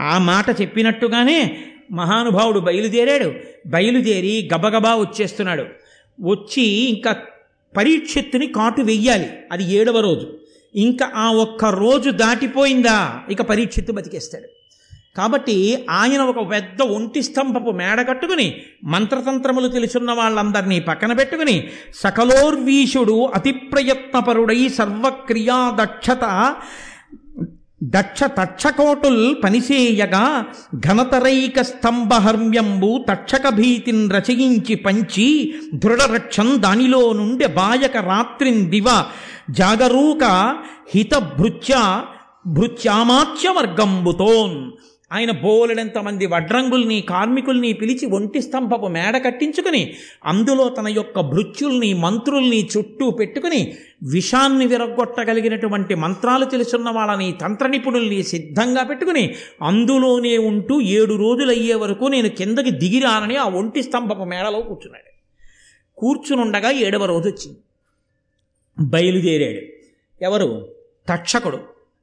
[0.02, 3.34] ఆ మాట చెప్పినట్టుగానే మహానుభావుడు బయలుదేరాడు.
[3.68, 5.66] బయలుదేరి గబగబా వచ్చేస్తున్నాడు.
[6.22, 7.16] వచ్చి ఇంకా
[7.78, 9.30] పరీక్షెత్తుని కాటు వెయ్యాలి.
[9.52, 10.40] అది ఏడవ రోజు.
[10.76, 13.20] ఇంకా ఆ ఒక్క రోజు దాటిపోయిందా?
[13.32, 14.59] ఇక పరీక్షెత్తు బతికేస్తాడు.
[15.20, 21.70] కాబట్టి ఆయన ఒక పెద్ద ఒంటి స్తంభపు మేడ కట్టుకుని మంత్రతంత్రములు తెలుసున్న వాళ్ళందరినీ పక్కన పెట్టుకుని
[22.04, 26.26] సకలోర్వీషుడు అతి ప్రయత్నపరుడై సర్వక్రియా దక్షత
[27.90, 30.46] దక్ష తక్షకోటుల్ పనిసేయగా
[30.86, 38.86] ఘనతరైక స్తంభహర్మ్యంబు తక్షక భీతిని రచయించి పంచి దృఢరక్షం దానిలో నుండి బాయక రాత్రిన్ దివ
[39.52, 40.24] జాగరూక
[40.94, 42.04] హితభృత్య
[42.56, 44.72] భృత్యామాచ్యవర్గంబుతోన్
[45.12, 49.96] ఆయన బోలెడంతమంది వడ్రంగుల్ని కార్మికుల్ని పిలిచి ఒంటి స్తంభపు మేడ కట్టించుకుని
[50.26, 58.84] అందులో తన యొక్క భృత్యుల్ని మంత్రుల్ని చుట్టూ పెట్టుకుని విషాన్ని విరగొట్టగలిగినటువంటి మంత్రాలు తెలుసున్న వాళ్ళని తంత్ర నిపుణుల్ని సిద్ధంగా
[58.84, 65.10] పెట్టుకుని అందులోనే ఉంటూ ఏడు రోజులు అయ్యే వరకు నేను కిందకి దిగిరానని ఆ ఒంటి స్తంభపు మేడలో కూర్చున్నాడు.
[65.98, 67.60] కూర్చునుండగా ఏడవ రోజు వచ్చింది.
[68.80, 69.66] బయలుదేరాడు.
[70.24, 70.68] ఎవరు?
[71.10, 71.60] తక్షకుడు.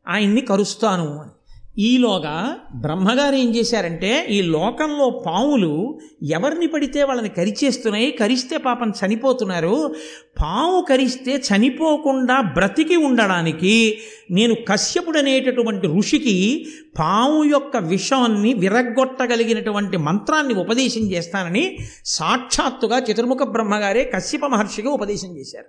[0.08, 1.30] ఆయన్ని కరుస్తాను అని.
[1.78, 9.94] ఈలోగా బ్రహ్మగారు ఏం చేశారంటే ఈ లోకంలో పాములు ఎవరిని పడితే వాళ్ళని కరిచేస్తున్నాయి కరిస్తే పాపం చనిపోతున్నారు.
[10.40, 13.98] పాము కరిస్తే చనిపోకుండా బ్రతికి ఉండడానికి
[14.30, 16.66] నేను కశ్యపుడు అనేటటువంటి ఋషికి
[16.98, 25.66] పాము యొక్క విషాన్ని విరగ్గొట్టగలిగినటువంటి మంత్రాన్ని ఉపదేశం చేస్తానని సాక్షాత్తుగా చతుర్ముఖ బ్రహ్మగారే కశ్యప మహర్షిగా ఉపదేశం చేశారు.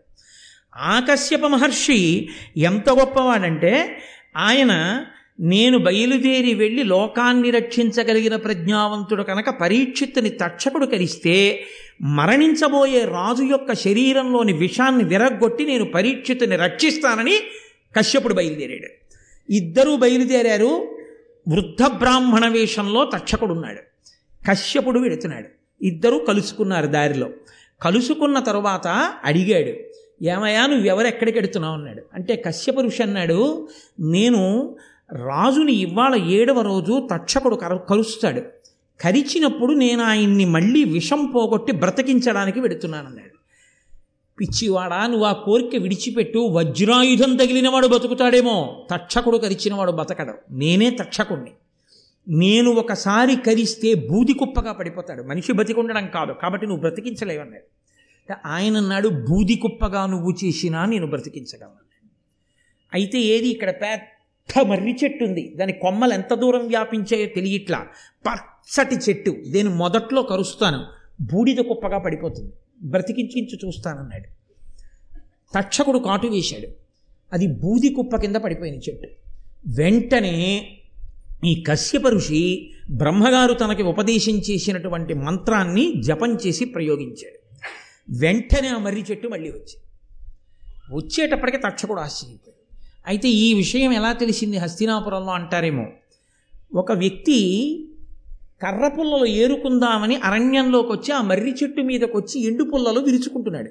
[0.75, 4.01] ఆ కశ్యప మహర్షి ఎంత గొప్పవాడంటే
[4.37, 5.03] ఆయన
[5.39, 11.63] నేను బయలుదేరి వెళ్ళి లోకాన్ని రక్షించగలిగిన ప్రజ్ఞావంతుడు కనుక పరీక్షిత్తుని తక్షకుడు కలిస్తే
[12.01, 17.39] మరణించబోయే రాజు యొక్క శరీరంలోని విషాన్ని విరగ్గొట్టి నేను పరీక్షిత్తుని రక్షిస్తానని
[17.97, 19.07] కశ్యపుడు బయలుదేరాడు.
[19.53, 20.97] ఇద్దరూ బయలుదేరారు.
[21.47, 23.79] వృద్ధ బ్రాహ్మణ వేషంలో తక్షకుడున్నాడు.
[24.51, 25.47] కశ్యపుడు వెడుతున్నాడు
[25.85, 27.29] ఇద్దరూ కలుసుకున్నారు దారిలో.
[27.81, 29.87] కలుసుకున్న తరువాత అడిగాడు
[30.25, 32.01] ఏమయ్యా నువ్వు ఎక్కడికి ఎడుతున్నావు అన్నాడు.
[32.13, 33.67] అంటే కశ్యప అన్నాడు
[33.99, 34.75] నేను
[35.13, 38.41] రాజుని ఇవాళ ఏడవ రోజు తక్షకుడు కర కలుస్తాడు.
[39.01, 43.37] కరిచినప్పుడు నేను ఆయన్ని మళ్ళీ విషం పోగొట్టి బ్రతికించడానికి వెడుతున్నానన్నాడు.
[44.39, 48.87] పిచ్చివాడా నువ్వు ఆ కోరిక విడిచిపెట్టు వజ్రాయుధం తగిలినవాడు బతుకుతాడేమో.
[48.91, 50.33] తక్షకుడు కరిచినవాడు బతకడు.
[50.51, 51.51] నేనే తక్షకుణ్ణి.
[52.29, 55.23] నేను ఒకసారి కరిస్తే బూది కుప్పగా పడిపోతాడు.
[55.23, 56.31] మనిషి బతికుండడం కాదు.
[56.31, 57.63] కాబట్టి నువ్వు బ్రతికించలేవన్నాడు.
[58.45, 61.87] ఆయన అన్నాడు బూది కుప్పగా నువ్వు చేసినా నేను బ్రతికించగలను.
[62.93, 64.16] అయితే ఏది ఇక్కడ పెద్ద
[64.67, 65.53] మర్రి చెట్టు ఉంది.
[65.55, 67.87] దాని కొమ్మలు ఎంత దూరం వ్యాపించాయో తెలియట్లా.
[68.27, 69.35] పచ్చటి చెట్టు.
[69.47, 70.83] నేను మొదట్లో కరుస్తాను.
[71.21, 72.53] బూడిద కుప్పగా పడిపోతుంది.
[72.83, 74.37] బ్రతికించి చూస్తానన్నాడు.
[75.57, 76.67] తక్షకుడు కాటు వేశాడు.
[77.33, 79.07] అది బూది కుప్ప కింద పడిపోయిన చెట్టు.
[79.67, 80.77] వెంటనే
[81.45, 87.55] ఈ కశ్యప ఋషి బ్రహ్మగారు తనకి ఉపదేశం చేసినటువంటి మంత్రాన్ని జపం చేసి ప్రయోగించాడు.
[88.19, 89.83] వెంటనే ఆ మర్రి చెట్టు మళ్ళీ వచ్చింది.
[90.95, 92.56] వచ్చేటప్పటికి తక్షకుడు ఆశ్చర్యపోయాడు.
[93.07, 95.87] అయితే ఈ విషయం ఎలా తెలిసింది హస్తినాపురంలో అంటారేమో.
[96.75, 97.37] ఒక వ్యక్తి
[98.61, 103.69] కర్ర పుల్లలు ఏరుకుందామని అరణ్యంలోకి వచ్చి ఆ మర్రి చెట్టు మీదకి వచ్చి ఎండు పుల్లలు విరుచుకుంటున్నాడు.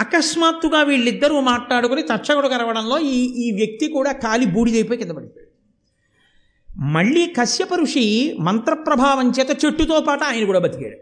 [0.00, 5.50] అకస్మాత్తుగా వీళ్ళిద్దరూ మాట్లాడుకుని తక్షకుడు కరవడంలో ఈ ఈ వ్యక్తి కూడా కాలి బూడిదైపోయి కింద పడిపోయాడు.
[6.80, 10.96] మళ్ళీ కశ్యప ఋషి మంత్రప్రభావం చేత చెట్టుతో పాటు ఆయన కూడా బతికాడు.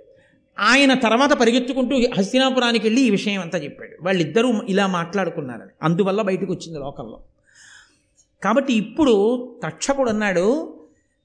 [0.60, 4.04] ఆయన తర్వాత పరిగెత్తుకుంటూ హస్తినాపురానికి వెళ్ళి ఈ విషయం అంతా చెప్పాడు.
[4.04, 5.70] వాళ్ళిద్దరూ ఇలా మాట్లాడుకున్నారని.
[5.82, 7.20] అందువల్ల బయటకు వచ్చింది లోకంలో.
[8.44, 9.14] కాబట్టి ఇప్పుడు
[9.64, 10.74] తక్షకుడు అన్నాడు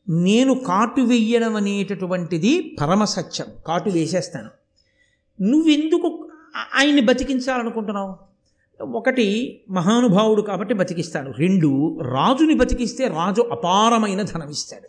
[0.10, 3.47] నేను కాటు వెయ్యడం అనేటటువంటిది పరమసత్యం.
[3.67, 4.49] కాటు వేసేస్తాను.
[5.41, 6.30] నువ్వెందుకు
[6.76, 8.34] ఆయన్ని బతికించాలనుకుంటున్నావు?
[8.84, 11.32] ఒకటి మహానుభావుడు కాబట్టి బతికిస్తాడు.
[11.32, 14.88] రెండు రాజుని బతికిస్తే రాజు అపారమైన ధనమిస్తాడు.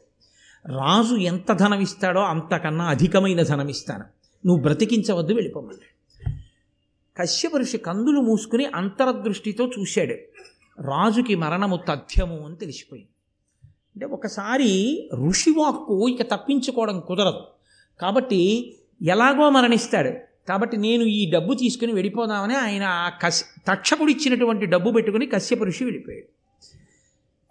[0.79, 4.05] రాజు ఎంత ధనమిస్తాడో అంతకన్నా అధికమైన ధనమిస్తాను.
[4.47, 5.95] నువ్వు బ్రతికించవద్దు వెళ్ళిపోమన్నాడు
[7.19, 10.15] కశ్యపరుషి కందులు మూసుకుని అంతరదృష్టితో చూశాడు.
[10.81, 13.09] రాజుకి మరణము తథ్యము అని తెలిసిపోయింది.
[13.95, 17.41] అంటే ఒకసారి ఋషివాక్కు ఇక తప్పించుకోవడం కుదరదు.
[18.01, 20.11] కాబట్టి ఎలాగో మరణిస్తాడు.
[20.49, 25.85] కాబట్టి నేను ఈ డబ్బు తీసుకుని వెళ్ళిపోదామని ఆయన ఆ కశ్ తక్షకుడు ఇచ్చినటువంటి డబ్బు పెట్టుకుని కశ్యప ఋషి
[25.85, 26.35] వెళ్ళిపోయాడు.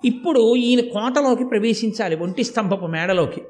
[0.08, 3.42] ఇప్పుడు ఈయన కోటలోకి ప్రవేశించాలి ఒంటి స్తంభపు మేడలోకి.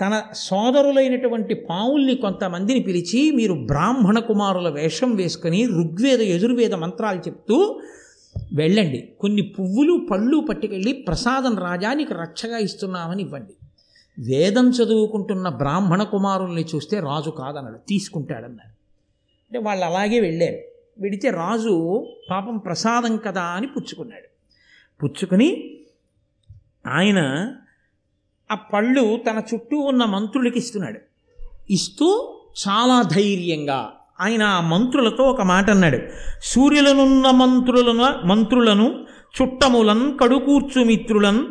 [0.00, 7.80] తన సోదరులైనటువంటి పావుల్ని కొంతమందిని పిలిచి మీరు బ్రాహ్మణ కుమారుల వేషం వేసుకొని ఋగ్వేద యజుర్వేద మంత్రాలు చెప్తూ
[8.54, 9.12] వెళ్ళండి.
[9.20, 13.52] కొన్ని పువ్వులు పళ్ళు పట్టుకెళ్ళి ప్రసాదం రాజానికి రక్షగా ఇస్తున్నామని ఇవ్వండి.
[14.18, 17.78] వేదం చదువుకుంటున్న బ్రాహ్మణ కుమారుల్ని చూస్తే రాజు కాదన్నాడు.
[17.88, 18.74] తీసుకుంటాడన్నారు
[19.44, 20.58] అంటే వాళ్ళు అలాగే వెళ్ళారు.
[20.98, 24.28] వెడితే రాజు పాపం ప్రసాదం కదా అని పుచ్చుకున్నాడు.
[25.02, 25.76] పుచ్చుకుని
[26.86, 27.52] ఆయన
[28.52, 31.00] ఆ పళ్ళు తన చుట్టూ ఉన్న మంత్రులకి ఇస్తున్నాడు.
[31.70, 35.98] ఇస్తూ చాలా ధైర్యంగా ఆయన ఆ మంత్రులతో ఒక మాట అన్నాడు.
[36.42, 39.04] సూర్యులనున్న మంత్రులను మంత్రులను
[39.42, 41.46] చుట్టములన్ కడుకూర్చు మిత్రులన్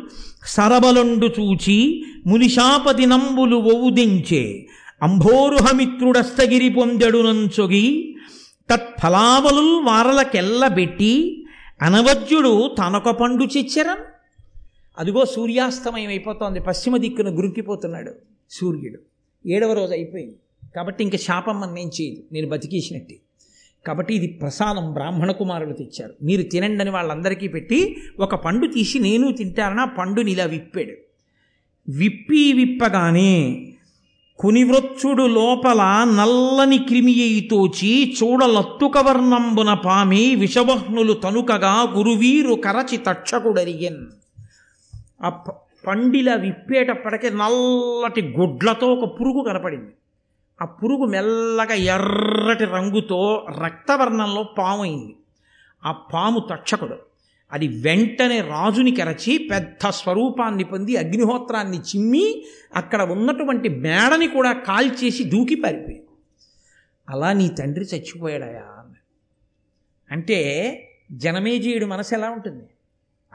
[0.46, 4.66] సరబలండు చూచి మునిషాపతి నంబులు ఒవుదించే
[5.02, 8.16] అంభోరుహమిత్రుడస్తగిరి పొందెడునంచొగి
[8.70, 11.44] తత్ఫలావలుల్ వారలకెల్లబెట్టి
[11.82, 14.04] అనవజ్యుడు తనొక పండు చిచ్చరన్.
[14.98, 18.12] అదిగో సూర్యాస్తమయం అయిపోతోంది పశ్చిమ దిక్కున గురికిపోతున్నాడు
[18.50, 18.98] సూర్యుడు.
[19.48, 20.36] ఏడవ రోజు అయిపోయింది.
[20.76, 22.22] కాబట్టి ఇంక శాపం మన నేను చేయదు.
[22.32, 23.16] నేను బతికేసినట్టే.
[23.86, 26.14] కాబట్టి ఇది ప్రసాదం బ్రాహ్మణ కుమారులు తెచ్చారు.
[26.22, 30.92] మీరు తినండి అని వాళ్ళందరికీ పెట్టి ఒక పండు తీసి నేను తింటానని ఆ పండుని ఇలా విప్పాడు.
[31.88, 33.66] విప్పి విప్పగానే
[34.38, 35.82] కునివృచ్చుడు లోపల
[36.18, 44.06] నల్లని క్రిమియై తోచి చూడలత్తుకవర్ణంబున పామి విషవహ్నులు తనుకగా గురువీరు కరచి తక్షకుడరిగెన్.
[45.22, 45.54] ఆ ప-
[45.86, 49.90] పండిల విప్పేటప్పటికే నల్లటి గుడ్లతో ఒక పురుగు కనపడింది.
[50.62, 55.16] ఆ పురుగు మెల్లగా ఎర్రటి రంగుతో రక్తవర్ణంలో పాము అయింది
[55.84, 56.96] ఆ పాము తక్షకుడు.
[57.52, 62.44] అది వెంటనే రాజుని కెరచి పెద్ద స్వరూపాన్ని పొంది అగ్నిహోత్రాన్ని చిమ్మి
[62.76, 66.06] అక్కడ ఉన్నటువంటి మేడని కూడా కాల్చేసి దూకి పారిపోయింది.
[67.08, 69.04] అలా నీ తండ్రి చచ్చిపోయాడయా అన్నాడు.
[70.10, 70.38] అంటే
[71.12, 72.64] జనమేజీయుడు మనసు ఎలా ఉంటుంది?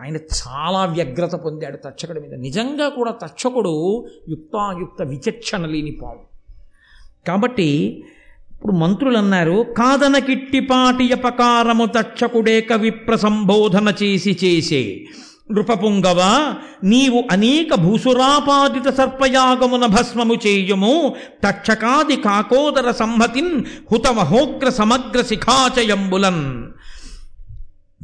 [0.01, 2.34] ఆయన చాలా వ్యగ్రత పొందాడు తచ్చకుడి మీద.
[2.34, 6.28] నిజంగా కూడా తక్షకుడు యుక్తాయుక్త విచక్షణ లేని పాము.
[7.27, 8.03] కాబట్టి
[8.51, 15.05] ఇప్పుడు మంత్రులు అన్నారు కాదన కిట్టిపాటి అపకారము తక్షకుడేక విప్ర సంబోధన చేసి చేసే.
[15.51, 16.53] నృపపుంగవ
[16.84, 21.15] నీవు అనేక భూసురాపాదిత సర్పయాగమున భస్మము చేయుము.
[21.47, 26.67] తక్షకాది కాకోదర సంహతిన్ హుతమహోగ్ర సమగ్ర శిఖాచయంబులన్.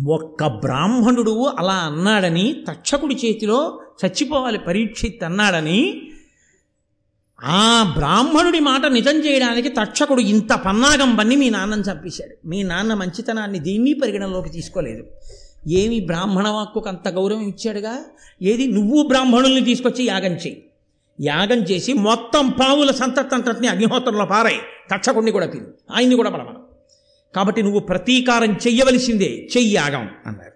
[0.07, 6.01] ఒక్క బ్రాహ్మణుడు అలా అన్నాడని తక్షకుడి చేతిలో చచ్చిపోవాలి పరీక్షిత్ అన్నాడని
[7.43, 12.47] ఆ బ్రాహ్మణుడి మాట నిజం చేయడానికి తక్షకుడు ఇంత పన్నాగం పన్ని మీ నాన్నని చంపేశాడు.
[12.47, 15.03] మీ నాన్న మంచితనాన్ని దీన్ని పరిగణనలోకి తీసుకోలేదు.
[15.67, 17.99] ఏమి బ్రాహ్మణ వాక్కుకు అంత గౌరవం ఇచ్చాడుగా?
[18.41, 18.67] ఏది?
[18.67, 20.65] నువ్వు బ్రాహ్మణుల్ని తీసుకొచ్చి యాగం చేయి.
[21.21, 24.59] యాగం చేసి మొత్తం పావుల సంతతంతటిని అగ్నిహోత్రంలో పారాయి.
[24.91, 25.67] తక్షకుడిని కూడా పిలు.
[25.91, 26.61] ఆయన్ని కూడా పడమను
[27.35, 29.49] కాబట్టి నువ్వు ప్రతీకారం చెయ్యవలసిందే.
[29.57, 30.51] చెయ్యి యాగం అన్నారు.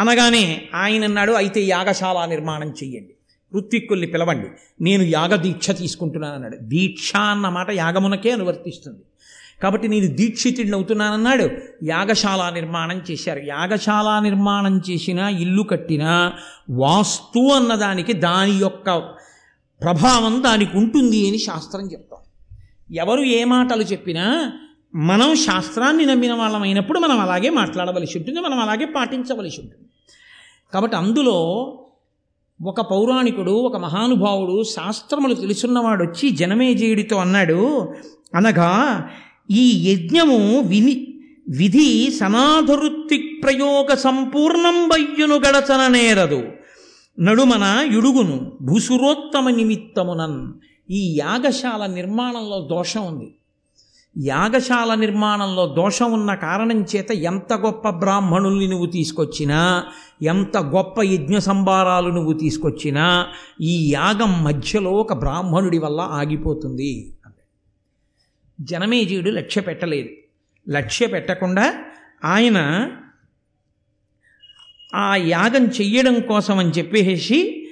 [0.00, 3.14] అనగానే ఆయన అన్నాడు అయితే యాగశాల నిర్మాణం చెయ్యండి.
[3.56, 4.46] ఋత్విక్కుల్ని పిలవండి.
[4.80, 8.98] నేను యాగ దీక్ష తీసుకుంటున్నాను అన్నాడు దీక్ష అన్నమాట యాగమునకే అనువర్తిస్తుంది.
[9.62, 11.50] కాబట్టి నేను దీక్షితుడిని అవుతున్నానన్నాడు.
[11.84, 13.40] యాగశాల నిర్మాణం చేశారు.
[13.46, 16.32] యాగశాల నిర్మాణం చేసిన ఇల్లు కట్టిన
[16.70, 18.96] వాస్తు అన్నదానికి దాని యొక్క
[19.82, 22.18] ప్రభావం దానికి ఉంటుంది అని శాస్త్రం చెప్తాం.
[22.94, 24.52] ఎవరు ఏ మాటలు చెప్పినా
[24.94, 29.84] మనం శాస్త్రాన్ని నమ్మిన వాళ్ళమైనప్పుడు మనం అలాగే మాట్లాడవలసి ఉంటుంది మనం అలాగే పాటించవలసి ఉంటుంది.
[30.74, 31.38] కాబట్టి అందులో
[32.62, 37.88] ఒక పౌరాణికుడు ఒక మహానుభావుడు శాస్త్రములు తెలుసున్నవాడు వచ్చి జనమేజయుడితో అన్నాడు
[38.34, 39.08] అనగా
[39.50, 41.14] ఈ యజ్ఞము విని
[41.48, 46.42] విధి సనాధరుత్తి ప్రయోగ సంపూర్ణం బయ్యును గడచన నేరదు.
[47.20, 50.52] నడుమన యుడుగును భూసురోత్తమ నిమిత్తమునన్.
[50.90, 53.34] ఈ యాగశాల నిర్మాణంలో దోషం ఉంది.
[54.18, 59.84] యాగశాల నిర్మాణంలో దోషం ఉన్న కారణం చేత ఎంత గొప్ప బ్రాహ్మణుల్ని నువ్వు తీసుకొచ్చినా
[60.22, 63.26] ఎంత గొప్ప యజ్ఞ సంభారాలు నువ్వు తీసుకొచ్చినా
[63.60, 67.14] ఈ యాగం మధ్యలో ఒక బ్రాహ్మణుడి వల్ల ఆగిపోతుంది.
[68.60, 70.08] జనమేజీయుడు జనమేజయుడు లక్ష్య పెట్టలేదు.
[70.68, 71.84] లక్ష్య పెట్టకుండా
[72.24, 72.90] ఆయన
[74.94, 77.68] ఆ యాగం చెయ్యడం కోసం అని చెప్పేసి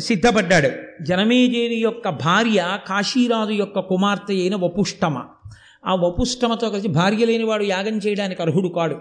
[0.00, 0.70] సిద్ధపడ్డాడు.
[1.04, 5.24] జనమేజేయుని యొక్క భార్య కాశీరాజు యొక్క కుమార్తె అయిన వపుష్టమ.
[5.86, 8.96] ఆ వపుష్టమతో కలిసి భార్య లేనివాడు యాగం చేయడానికి అర్హుడు కాడు.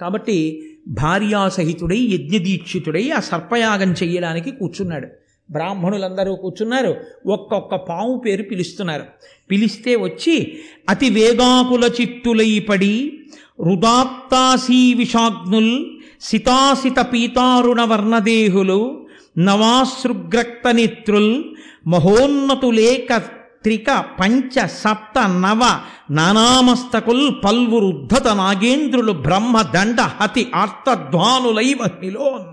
[0.00, 5.08] కాబట్టి భార్యాసహితుడై యజ్ఞదీక్షితుడై ఆ సర్పయాగం చేయడానికి కూర్చున్నాడు.
[5.50, 6.96] బ్రాహ్మణులందరూ కూర్చున్నారు.
[7.26, 9.02] ఒక్కొక్క పాము పేరు పిలుస్తున్నారు.
[9.50, 13.20] పిలిస్తే వచ్చి అతి వేగాకుల చిత్తులై పడి
[13.64, 15.84] రుదాత్తాసీ విషాగ్నుల్
[16.20, 19.06] సితాసిత పీతారుణ వర్ణదేహులు
[19.38, 21.44] నవాసృగ్రక్త నేత్రుల్
[21.86, 23.35] మహోన్నతులేక
[23.66, 32.46] త్రిక పంచ సప్త నవ నానామస్తకుల్ పల్వురుద్ధత నాగేంద్రులు బ్రహ్మదండ హతి ఆర్తధ్వానులైవ హిలోన్.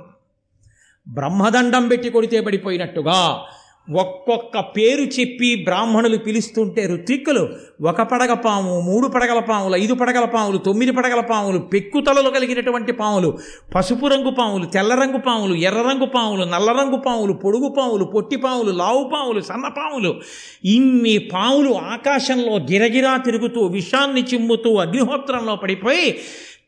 [1.07, 3.45] బ్రహ్మదండం పెట్టి కొడితే పడిపోయినట్టుగా
[3.91, 7.49] ఒక్కొక్క పేరు చెప్పి బ్రాహ్మణులు పిలుస్తుంటే ఋత్విక్కులు
[7.81, 13.37] ఒక పడగ పాము మూడు పడగల పాములు ఐదు పడగల పాములు తొమ్మిది పడగల పాములు పెక్కుతలలు కలిగినటువంటి పాములు
[13.75, 18.35] పసుపు రంగు పాములు తెల్ల రంగు పాములు ఎర్ర రంగు పాములు నల్ల రంగు పాములు పొడుగు పాములు పొట్టి
[18.35, 20.21] పాములు లావు పాములు సన్న పాములు.
[20.65, 26.19] ఇన్ని పాములు ఆకాశంలో గిరగిరా తిరుగుతూ విషాన్ని చిమ్ముతూ అగ్నిహోత్రంలో పడిపోయి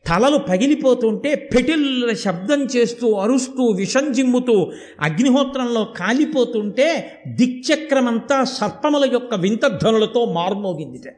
[0.08, 11.08] తలలు పగిలిపోతుంటే పెటిల్ల శబ్దం చేస్తూ అరుస్తూ విషం జిమ్ముతూ అగ్నిహోత్రంలో కాలిపోతుంటే దిక్చక్రమంతా సర్పముల యొక్క వింతధ్వనులతో మారుమోగిందిట.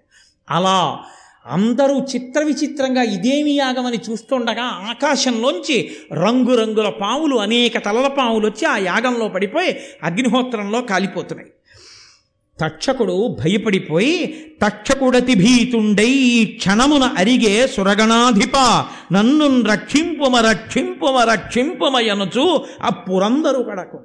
[0.51, 1.01] అలా
[1.47, 9.29] అందరూ చిత్ర విచిత్రంగా ఇదేమి యాగమని చూస్తుండగా ఆకాశంలోంచి రంగురంగుల పావులు అనేక తలల పావులు వచ్చి ఆ యాగంలో
[9.29, 11.51] పడిపోయి అగ్నిహోత్రంలో కాలిపోతున్నాయి.
[12.61, 23.99] తక్షకుడు భయపడిపోయి తక్షకుడతి భీతుండై క్షణమున అరిగే సురగణాధిప నన్ను రక్షింపుమ రక్షింపుమ రక్షింపుమయనుచు ఆ పురందరు కడకు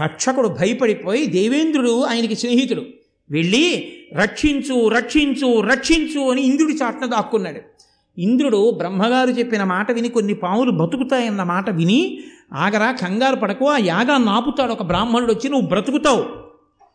[0.00, 2.82] తక్షకుడు భయపడిపోయి దేవేంద్రుడు ఆయనకి స్నేహితుడు.
[3.30, 7.60] వెళ్ళి రక్షించు రక్షించు రక్షించు అని ఇంద్రుడి చాట్న దాక్కున్నాడు.
[8.20, 12.18] ఇంద్రుడు బ్రహ్మగారు చెప్పిన మాట విని కొన్ని పాములు బతుకుతాయన్న మాట విని
[12.52, 14.72] ఆగరా కంగారు పడకు ఆ యాగాన్ని ఆపుతాడు.
[14.72, 16.45] ఒక బ్రాహ్మణుడు వచ్చి నువ్వు బ్రతుకుతావు.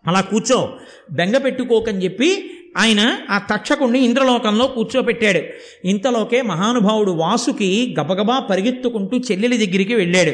[0.08, 0.74] అలా కూర్చో.
[1.12, 5.42] బెంగ పెట్టుకోకని చెప్పి ఆయన ఆ తక్షకుణ్ణి ఇంద్రలోకంలో కూర్చోపెట్టాడు.
[5.88, 10.32] ఇంతలోకే మహానుభావుడు వాసుకి గబగబా పరిగెత్తుకుంటూ చెల్లెలి దగ్గరికి వెళ్ళాడు.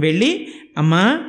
[0.00, 1.20] వెళ్ళి అమ్మా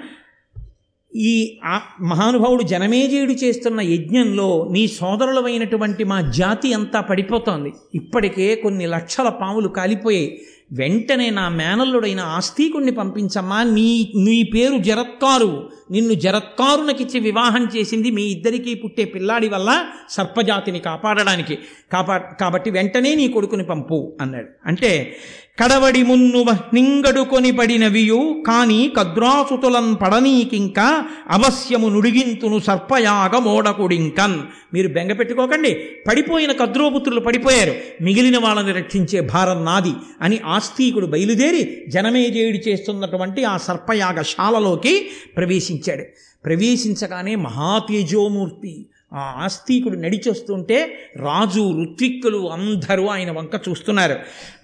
[1.15, 1.59] ఈ
[2.01, 7.73] మహానుభావుడు జనమేజయుడు చేస్తున్న యజ్ఞంలో నీ సోదరులమైనటువంటి మా జాతి అంతా పడిపోతోంది.
[7.95, 10.41] ఇప్పటికే కొన్ని లక్షల పాములు కాలిపోయాయి.
[10.71, 13.63] వెంటనే నా మేనల్లుడైన ఆస్తికుణ్ణి పంపించమ్మా.
[13.63, 15.69] నీ నీ పేరు జరత్కారు.
[15.91, 21.57] నిన్ను జరత్కారునకిచ్చి వివాహం చేసింది మీ ఇద్దరికీ పుట్టే పిల్లాడి వల్ల సర్పజాతిని కాపాడడానికి.
[21.93, 24.47] కాపా కాబట్టి వెంటనే నీ కొడుకుని పంపు అన్నాడు.
[24.65, 25.17] అంటే
[25.59, 30.79] కడవడి మున్ను నింగడుకొని పడినవియు కాని కద్రాసుతులన్ పడనీకింక
[31.29, 34.39] అవశ్యము నుడిగింతును సర్పయాగ మోడకుడింకన్.
[34.73, 35.73] మీరు బెంగ పెట్టుకోకండి.
[36.07, 37.75] పడిపోయిన కద్రోపుత్రులు పడిపోయారు.
[38.01, 46.03] మిగిలిన వాళ్ళని రక్షించే భారం నాది అని ఆస్తికుడు బయలుదేరి జనమేజేయుడు చేస్తున్నటువంటి ఆ సర్పయాగశాలలోకి ప్రవేశించాడు.
[46.45, 54.15] ప్రవేశించగానే మహాతేజోమూర్తి ఆ ఆస్తికుడు నడిచొస్తుంటే రాజు ఋత్విక్కులు అందరూ ఆయన వంక చూస్తున్నారు.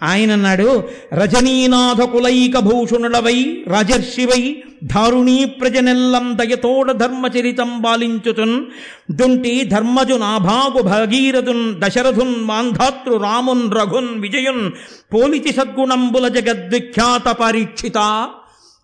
[0.03, 8.65] ఆయన అన్నాడు రజనీనాథ కులైక భూషణుడవై రాజర్షివై దారుణీ ప్రజనెల్లం దయతోడ ధర్మచరితం బాలించుతున్
[9.11, 14.71] దుంటి ధర్మజు నాభాగు భగీరథున్ దశరథున్ మాంధాతృ రామున్ రఘున్ విజయున్
[15.13, 17.97] పోలితి సద్గుణంబుల జగద్విఖ్యాత పరీక్షిత.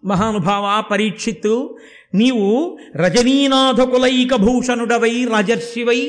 [0.06, 1.78] మహానుభావ పరీక్షిత్తు
[2.14, 6.00] నీవు రజనీనాథకులైక భూషణుడవై రాజర్షివై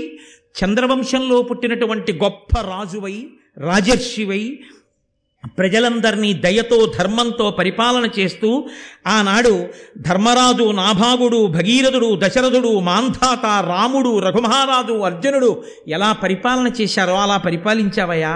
[0.62, 3.17] చంద్రవంశంలో పుట్టినటువంటి గొప్ప రాజువై
[3.59, 4.59] రాజర్షివై
[5.59, 8.51] ప్రజలందరినీ దయతో ధర్మంతో పరిపాలన చేస్తూ
[9.07, 9.67] ఆనాడు
[9.99, 15.51] ధర్మరాజు నాభాగుడు భగీరథుడు దశరథుడు మాంధాత రాముడు రఘుమహారాజు అర్జునుడు
[15.88, 18.35] ఎలా పరిపాలన చేశారో అలా పరిపాలించావయ్యా.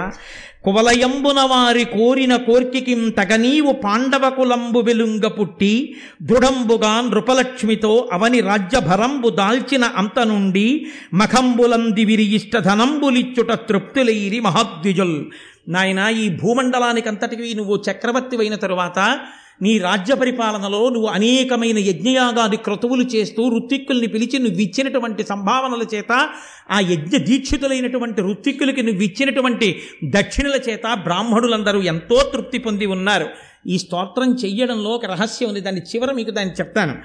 [0.67, 10.19] కువలయంబున వారి కోరిన కోర్కికిం తగనీవు పాండవ కులంబు వెలుంగ పుట్టి దృఢంబుగా నృపలక్ష్మితో అవని రాజ్యభరంబు దాల్చిన అంత
[10.19, 15.25] నుండి మఖంబులంది విరియిష్ట ఇష్టధనంబులిచ్చుట తృప్తులైరి మహద్విజుల్.
[15.69, 19.19] నాయన ఈ భూమండలానికంతటికి నువ్వు చక్రవర్తి అయిన తరువాత
[19.61, 26.29] నీ రాజ్య పరిపాలనలో నువ్వు అనేకమైన యజ్ఞయాగాది క్రతువులు చేస్తూ ఋత్విక్కుల్ని పిలిచి నువ్వు ఇచ్చినటువంటి సంభావనల చేత
[26.71, 33.27] ఆ యజ్ఞ దీక్షితులైనటువంటి ఋత్విక్కులకి నువ్వు ఇచ్చినటువంటి దక్షిణల చేత బ్రాహ్మణులందరూ ఎంతో తృప్తి పొంది ఉన్నారు.
[33.67, 35.61] ఈ స్తోత్రం చెయ్యడంలో ఒక రహస్యం ఉంది.
[35.61, 36.95] దాన్ని చివర మీకు దాన్ని చెప్తాను.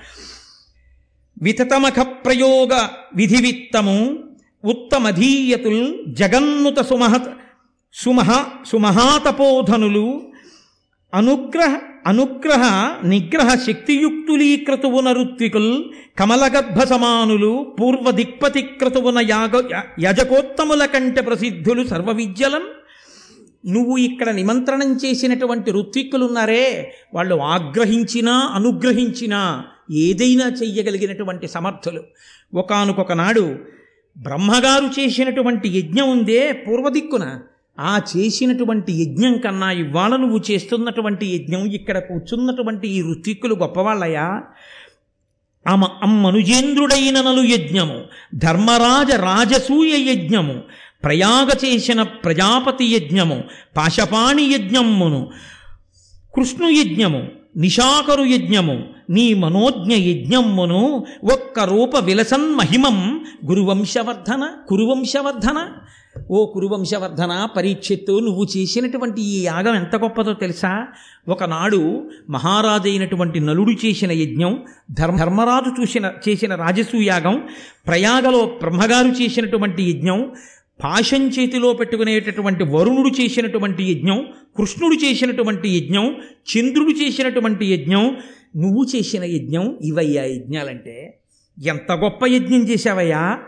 [1.42, 4.18] వితతమఖ ప్రయోగ విధివిత్తము
[4.64, 7.26] ఉత్తమధీయతుల్ జగన్నుత సుమహ
[7.94, 10.22] సుమహ సుమహాతపోధనులు
[11.14, 15.84] అనుగ్రహ అనుగ్రహ నిగ్రహ శక్తియుక్తులీకృతువున ఋత్వికుల్
[16.18, 19.62] కమలగర్భ సమానులు పూర్వ దిక్పతిక్రతువున యాగ
[20.00, 22.62] యజకోత్తముల కంటే ప్రసిద్ధులు సర్వ విద్యలం
[23.66, 26.94] నువ్వు ఇక్కడ నిమంత్రణం చేసినటువంటి ఋత్విక్కులున్నారే.
[27.14, 32.02] వాళ్ళు ఆగ్రహించినా అనుగ్రహించినా ఏదైనా చెయ్యగలిగినటువంటి సమర్థులు.
[32.54, 33.58] ఒకనకొక నాడు
[34.18, 37.40] బ్రహ్మగారు చేసినటువంటి యజ్ఞం ఉందే పూర్వదిక్కున.
[37.78, 44.26] ఆ చేసినటువంటి యజ్ఞం కన్నా ఇవాళ నువ్వు చేస్తున్నటువంటి యజ్ఞం ఇక్కడ కూర్చున్నటువంటి ఈ ఋత్విక్కులు గొప్పవాళ్ళయా
[45.66, 47.98] అమ అమ్మనుజేంద్రుడైన నలు యజ్ఞము
[48.38, 50.56] ధర్మరాజ రాజసూయ యజ్ఞము
[51.04, 53.38] ప్రయాగ చేసిన ప్రజాపతి యజ్ఞము
[53.76, 55.20] పాశపాణి యజ్ఞమును
[56.34, 57.22] కృష్ణు యజ్ఞము
[57.56, 58.76] నిషాకరు యజ్ఞము
[59.08, 60.82] నీ మనోజ్ఞ యజ్ఞమ్మును
[61.32, 62.98] ఒక్క రూప విలసన్ మహిమం
[63.50, 65.58] గురువంశవర్ధన కురువంశవర్ధన
[66.16, 70.86] ఓ కురువంశవర్ధన పరీక్షిత్తు నువ్వు చేసినటువంటి ఈ యాగం ఎంత గొప్పదో తెలుసా?
[71.28, 71.80] ఒకనాడు
[72.30, 77.48] మహారాజు అయినటువంటి నలుడు చేసిన యజ్ఞం ధర్మ ధర్మరాజు చూసిన చేసిన రాజసూయాగం
[77.86, 80.32] ప్రయాగలో బ్రహ్మగారు చేసినటువంటి యజ్ఞం
[80.84, 86.06] పాశం చేతిలో పెట్టుకునేటటువంటి వరుణుడు చేసినటువంటి యజ్ఞం కృష్ణుడు చేసినటువంటి యజ్ఞం
[86.52, 88.16] చంద్రుడు చేసినటువంటి యజ్ఞం
[88.56, 91.18] నువ్వు చేసిన యజ్ఞం ఇవయ్యా యజ్ఞాలంటే.
[91.58, 93.38] ఎంత గొప్ప యజ్ఞం చేశావయ్యా?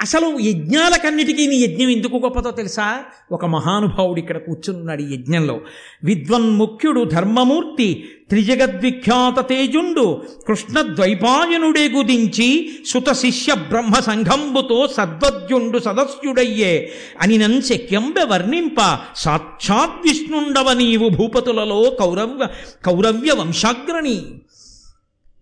[0.00, 2.98] అసలు యజ్ఞాలకన్నిటికీ నీ యజ్ఞం ఎందుకు గొప్పదో తెలుసా?
[3.32, 5.60] ఒక మహానుభావుడు ఇక్కడ కూర్చున్నాడు ఈ యజ్ఞంలో.
[6.04, 16.92] విద్వన్ముఖ్యుడు ధర్మమూర్తి త్రిజగద్విఖ్యాత తేజుండు కృష్ణద్వైపాయనుడే గుదించి సుత శిష్య బ్రహ్మ సంఘంబుతో సద్వద్యుండు సదస్యుడయ్యే.
[17.20, 22.46] అని శక్యంబె వర్ణింప సాక్షాత్ విష్ణుండవ నీవు భూపతులలో కౌరవ్య
[22.86, 24.22] కౌరవ్య వంశాగ్రణి.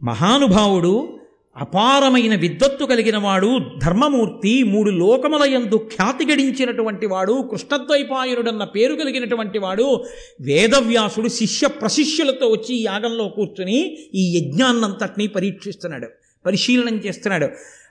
[0.03, 1.21] మహానుభావుడు
[1.57, 10.05] అపారమైన విద్వత్తు కలిగిన వాడు ధర్మమూర్తి మూడు లోకములయందు ఖ్యాతి గడించినటువంటి వాడు కృష్ణద్వైపాయనుడన్న పేరు కలిగినటువంటి వాడు
[10.41, 16.09] వేదవ్యాసుడు శిష్య ప్రశిష్యులతో వచ్చి ఈ యాగంలో కూర్చుని ఈ యజ్ఞాన్నంతటినీ పరీక్షిస్తున్నాడు
[16.47, 17.49] పరిశీలనం చేస్తున్నాడు.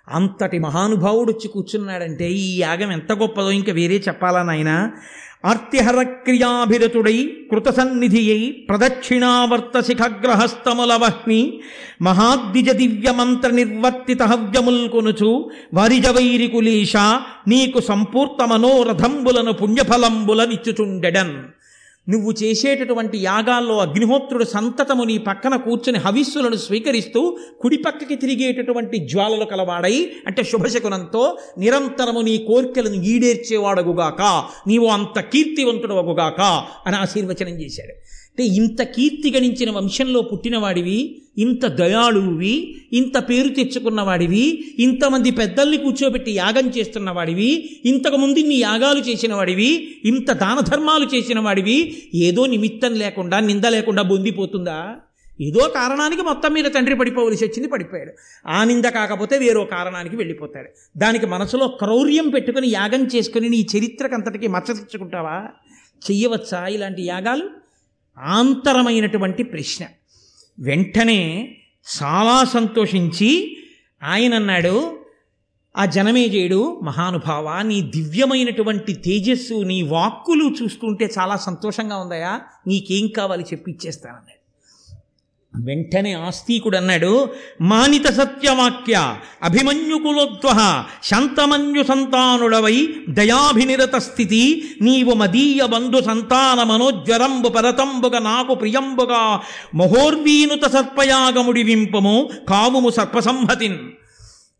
[0.09, 4.91] అంతటి మహానుభావుడు వచ్చి కూర్చున్నాడంటే ఈ యాగం ఎంత గొప్పదో ఇంకా వేరే చెప్పాలా నాయన?
[5.45, 11.59] ఆర్తిహరక్రియాభిరతుడై కృతసన్నిధియై ప్రదక్షిణావర్త శిఖగ్రహస్తములవహ్ని
[12.01, 16.95] మహాద్విజ దివ్యమంత్ర నిర్వర్తిత హవ్యముల్కొనుచు వారిజవైరికులీష
[17.47, 21.35] నీకు సంపూర్త మనోరథంబులను పుణ్యఫలంబులనిచ్చుచుండెడన్.
[22.09, 30.43] నువ్వు చేసేటటువంటి యాగాల్లో అగ్నిహోత్రుడు సంతతము నీ పక్కన కూర్చుని హవిస్సులను స్వీకరిస్తూ కుడిపక్కకి తిరిగేటటువంటి జ్వాలలు కలవాడై అంటే
[30.43, 34.21] శుభశకునంతో నిరంతరము నీ కోరికలను ఈడేర్చేవాడగుగాక
[34.67, 36.41] నీవు అంత కీర్తివంతుడవగుగాక
[36.87, 37.93] అని ఆశీర్వచనం చేశాడు.
[38.39, 46.69] అంటే ఇంత కీర్తి గణించిన వంశంలో పుట్టినవాడివి ఇంత దయాళువి ఇంత పేరు తెచ్చుకున్నవాడివి ఇంతమంది పెద్దల్ని కూర్చోబెట్టి యాగం
[46.69, 54.95] చేస్తున్నవాడివి ఇంతకుముందు నీ యాగాలు చేసినవాడివి ఇంత దాన ధర్మాలు చేసినవాడివి ఏదో నిమిత్తం లేకుండా నింద లేకుండా బొందిపోతుందా?
[55.41, 58.11] ఏదో కారణానికి మొత్తం మీద తండ్రి పడిపోవలసి వచ్చింది పడిపోయాడు.
[58.47, 60.99] ఆ నింద కాకపోతే వేరో కారణానికి వెళ్ళిపోతాడు.
[60.99, 65.45] దానికి మనసులో క్రౌర్యం పెట్టుకుని యాగం చేసుకుని నీ చరిత్రకంతటికి మచ్చ తెచ్చుకుంటావా?
[66.11, 67.62] చెయ్యవచ్చా ఇలాంటి యాగాలు?
[68.17, 69.85] ఆంతరమైనటువంటి ప్రశ్న.
[70.59, 71.55] వెంటనే
[72.03, 73.57] చాలా సంతోషించి
[74.03, 74.99] ఆయన అన్నాడు
[75.77, 83.71] ఆ జనమేజయుడు మహానుభావ నీ దివ్యమైనటువంటి తేజస్సు నీ వాక్కులు చూస్తుంటే చాలా సంతోషంగా ఉందయా నీకేం కావాలి చెప్పి
[83.71, 84.42] ఇచ్చేస్తానన్నాడు.
[85.55, 87.29] వెంటనే ఆస్తికుడు అన్నాడు
[87.61, 90.49] మానిత సత్యవాక్య అభిమన్యుకులోద్వ
[91.03, 99.41] శాంతమన్యు సంతానుడవై దయాభినిరత స్థితి నీవు మదీయ బంధు సంతాన మనోజ్వరంబు పరతంబుగ నాకు ప్రియంబుగా
[99.75, 103.77] మహోర్వీనుత సర్పయాగముడి వింపము కావుము సర్పసంహతిన్.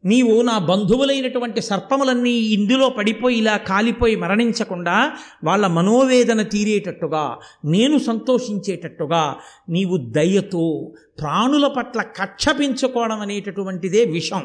[0.05, 5.11] నీవు నా బంధువులైనటువంటి సర్పములన్నీ ఇందులో పడిపోయి ఇలా కాలిపోయి మరణించకుండా
[5.43, 9.35] వాళ్ళ మనోవేదన తీరేటట్టుగా నేను సంతోషించేటట్టుగా
[9.69, 14.43] నీవు దయతో ప్రాణుల పట్ల కక్ష పెంచుకోవడం అనేటటువంటిదే విషం.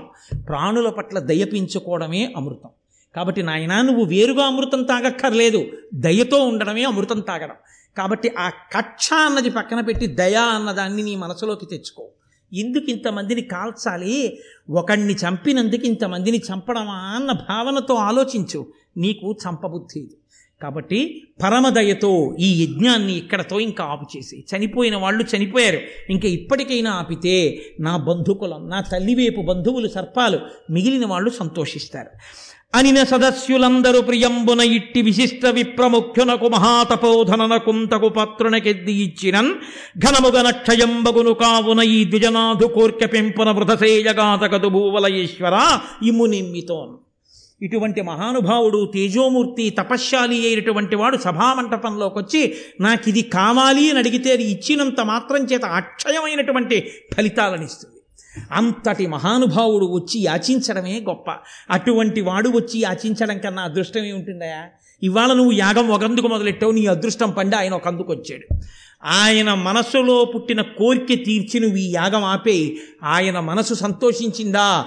[0.49, 2.69] ప్రాణుల పట్ల దయ పెంచుకోవడమే అమృతం.
[3.17, 5.65] కాబట్టి నాయన నువ్వు వేరుగా అమృతం తాగక్కర్లేదు.
[5.95, 7.55] దయతో ఉండడమే అమృతం తాగడం.
[7.97, 12.09] కాబట్టి ఆ కక్ష అన్నది పక్కన పెట్టి దయ అన్నదాన్ని నీ మనసులోకి తెచ్చుకో.
[12.55, 14.39] ఎందుకు ఇంతమందిని కాల్చాలి?
[14.71, 18.67] ఒకణ్ణి చంపినందుకు ఇంతమందిని చంపడమా అన్న భావనతో ఆలోచించు.
[18.97, 20.15] నీకు చంపబుద్ధి ఇది.
[20.63, 25.81] కాబట్టి పరమదయతో ఈ యజ్ఞాన్ని ఇక్కడతో ఇంకా ఆపు చేసి చనిపోయిన వాళ్ళు చనిపోయారు.
[26.11, 30.39] ఇంకా ఇప్పటికైనా ఆపితే నా బంధుకులం నా తల్లివైపు బంధువులు సర్పాలు
[30.71, 32.11] మిగిలిన వాళ్ళు సంతోషిస్తారు.
[32.75, 39.51] అనిన సదస్యులందరూ ప్రియంబున ఇట్టి విశిష్ట విప్రముఖ్యునకు మహాతపోధనన కుంతకు పాత్రునకెద్ది ఇచ్చినన్
[39.99, 44.71] ఘనముగన క్షయంబగును కావున ఈ ద్విజనాథు కోర్కె పెంపున వృధసేయగాతకదు
[45.09, 45.57] ఈశ్వర
[46.03, 46.95] ఇము నిమ్మితోన్
[47.63, 52.43] ఇటువంటి మహానుభావుడు తేజోమూర్తి తపశ్శాలి అయినటువంటి వాడు సభామంటపంలోకి వచ్చి
[52.81, 56.79] నాకు ఇది కావాలి అని అడిగితే అది ఇచ్చినంత మాత్రం చేత అక్షయమైనటువంటి
[57.15, 57.98] ఫలితాలనిస్తుంది.
[58.53, 61.31] అంతటి మహానుభావుడు వచ్చి యాచించడమే గొప్ప.
[61.71, 64.65] అటువంటి వాడు వచ్చి యాచించడం కన్నా అదృష్టం ఏముంటుందయా
[65.03, 68.57] ఇవాళ నువ్వు యాగం ఒకందుకు మొదలెట్టావు నీ అదృష్టం పండి ఆయన ఒకందుకు వచ్చాడు.
[69.05, 74.87] ఆయన మనస్సులో పుట్టిన కోరిక తీర్చి నువ్వు ఈ యాగం ఆపే ఆయన మనసు సంతోషించిందా?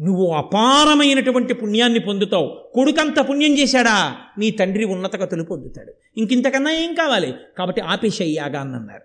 [0.00, 2.70] నువ్వు అపారమైనటువంటి పుణ్యాన్ని పొందుతావు.
[2.74, 4.16] కొడుకంత పుణ్యం చేశాడా?
[4.38, 5.92] నీ తండ్రి ఉన్నత గతులు పొందుతాడు.
[6.16, 7.34] ఇంకింతకన్నా ఏం కావాలి?
[7.58, 9.02] కాబట్టి ఆపేసేయి యాగాన్ని అన్నారు.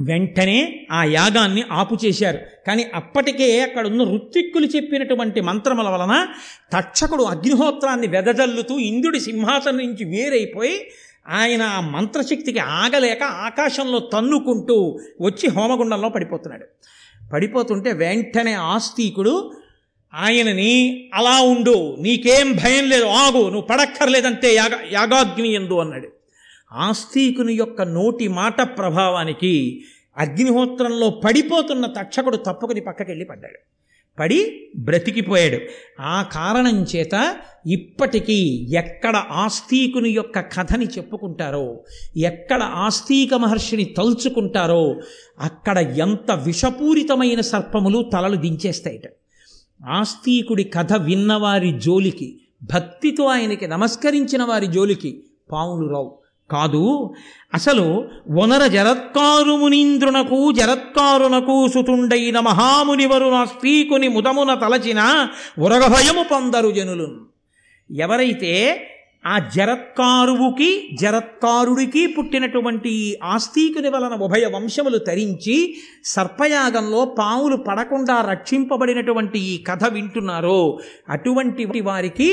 [0.00, 2.38] వెంటనే ఆ యాగాన్ని ఆపు చేశారు.
[2.66, 6.26] కానీ అప్పటికే అక్కడ ఉన్న ఋత్విక్కులు చెప్పినటువంటి మంత్రముల వలన
[6.72, 10.86] తక్షకుడు అగ్నిహోత్రాన్ని వెదజల్లుతూ ఇంద్రుడి సింహాసనం నుంచి వేరైపోయి
[11.28, 16.64] ఆయన ఆ మంత్రశక్తికి ఆగలేక ఆకాశంలో తన్నుకుంటూ వచ్చి హోమగుండంలో పడిపోతున్నాడు.
[17.32, 19.52] పడిపోతుంటే వెంటనే ఆస్తికుడు
[20.14, 26.17] ఆయనని అలా ఉండు నీకేం భయం లేదు ఆగు నువ్వు పడక్కర్లేదంతే యాగ యాగాగ్ని ఎందు అన్నాడు.
[26.72, 29.84] ఆస్తికుని యొక్క నోటి మాట ప్రభావానికి
[30.16, 33.58] అగ్నిహోత్రంలో పడిపోతున్న తక్షకుడు తప్పుకుని పక్కకెళ్ళి పడ్డాడు.
[34.18, 35.58] పడి బ్రతికిపోయాడు.
[36.02, 41.80] ఆ కారణం చేత ఇప్పటికీ ఎక్కడ ఆస్తికుని యొక్క కథని చెప్పుకుంటారో
[42.16, 45.00] ఎక్కడ ఆస్తిక మహర్షిని తలుచుకుంటారో
[45.40, 49.02] అక్కడ ఎంత విషపూరితమైన సర్పములు తలలు దించేస్తాయిట.
[49.86, 56.18] ఆస్తికుడి కథ విన్నవారి జోలికి భక్తితో ఆయనకి నమస్కరించిన వారి జోలికి పాములు రావు.
[56.50, 57.14] కాదు
[57.54, 65.00] అసలు వనర జరత్కారు మునీంద్రునకు జరత్కారునకు సుతుండైన మహామునివరు నాస్తికుని ముదమున తలచిన
[65.58, 67.08] ఉరగభయము పొందరు జనులు
[67.92, 68.54] ఎవరైతే
[69.26, 72.92] ఆ జరత్కారువుకి జరత్కారుడికి పుట్టినటువంటి
[73.22, 75.56] ఆస్తీకుని ఆస్తికుని వలన ఉభయ వంశములు తరించి
[76.04, 80.78] సర్పయాగంలో పాములు పడకుండా రక్షింపబడినటువంటి ఈ కథ వింటున్నారో
[81.08, 82.30] అటువంటి వారికి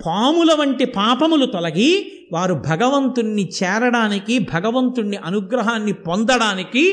[0.00, 1.90] పాముల వంటి పాపములు తొలగి
[2.32, 6.84] వారు భగవంతుణ్ణి చేరడానికి భగవంతుణ్ణి అనుగ్రహాన్ని పొందడానికి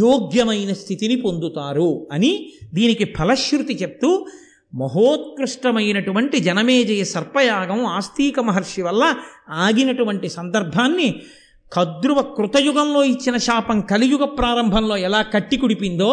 [0.00, 2.32] యోగ్యమైన స్థితిని పొందుతారు అని
[2.74, 4.10] దీనికి ఫలశ్రుతి చెప్తూ
[4.72, 9.04] మహోత్కృష్టమైనటువంటి జనమేజయ సర్పయాగం ఆస్తిక మహర్షి వల్ల
[9.58, 11.08] ఆగినటువంటి సందర్భాన్ని
[11.72, 16.10] కద్రువ కృతయుగంలో ఇచ్చిన శాపం కలియుగ ప్రారంభంలో ఎలా కట్టి కుడిపిందో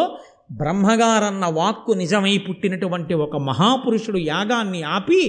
[0.52, 5.22] బ్రహ్మగారన్న వాక్కు నిజమై పుట్టినటువంటి ఒక మహాపురుషుడు యాగాన్ని ఆపి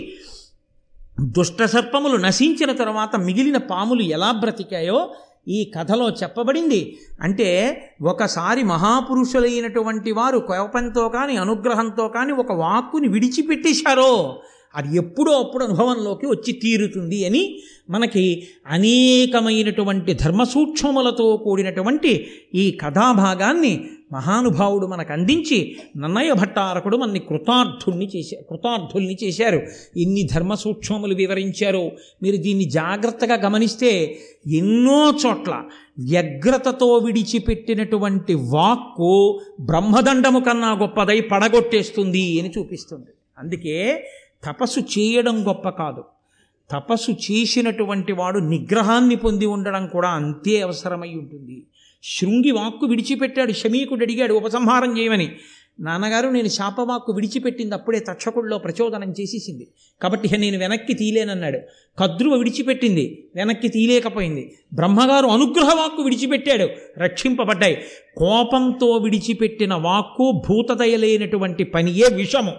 [1.21, 5.11] దుష్ట సర్పములు నశించిన తర్వాత మిగిలిన పాములు ఎలా బ్రతికాయో
[5.49, 6.97] ఈ కథలో చెప్పబడింది.
[7.21, 14.39] అంటే ఒకసారి మహాపురుషులైనటువంటి వారు కోపంతో కానీ అనుగ్రహంతో కానీ ఒక వాక్కుని విడిచిపెట్టేశారో.
[14.75, 17.59] అది ఎప్పుడో అప్పుడు అనుభవంలోకి వచ్చి తీరుతుంది అని
[17.91, 29.17] మనకి అనేకమైనటువంటి ధర్మసూక్ష్మములతో కూడినటువంటి ఈ కథాభాగాన్ని మహానుభావుడు మనకు అందించి నన్నయ్య భట్టారకుడు మనని కృతార్థుల్ని చేశారు కృతార్థుల్ని
[29.25, 29.63] చేశారు.
[29.97, 31.93] ఎన్ని ధర్మసూక్ష్మములు వివరించారో.
[32.23, 34.19] మీరు దీన్ని జాగ్రత్తగా గమనిస్తే
[34.53, 35.63] ఎన్నో చోట్ల
[35.99, 43.07] వ్యగ్రతతో విడిచిపెట్టినటువంటి వాక్కు బ్రహ్మదండము కన్నా గొప్పదై పడగొట్టేస్తుంది అని చూపిస్తుంది.
[43.39, 44.09] అందుకే
[44.45, 46.05] తపస్సు చేయడం గొప్ప కాదు.
[46.71, 51.63] తపస్సు చేసినటువంటి వాడు నిగ్రహాన్ని పొంది ఉండడం కూడా అంతే అవసరమై ఉంటుంది.
[52.05, 55.33] శృంగి వాక్కు విడిచిపెట్టాడు శమీకుడు అడిగాడు ఉపసంహారం చేయమని.
[55.81, 59.69] నాన్నగారు నేను శాపవాక్కు విడిచిపెట్టింది అప్పుడే తక్షకుడిలో ప్రచోదనం చేసేసింది.
[60.03, 61.59] కాబట్టి నేను వెనక్కి తీలేనన్నాడు.
[61.99, 64.59] కద్రువ విడిచిపెట్టింది వెనక్కి తీలేకపోయింది.
[64.75, 66.69] బ్రహ్మగారు అనుగ్రహ వాక్కు విడిచిపెట్టాడు
[66.99, 67.85] రక్షింపబడ్డాయి.
[68.17, 72.53] కోపంతో విడిచిపెట్టిన వాక్కు భూతదయలేనటువంటి పనియే విషము.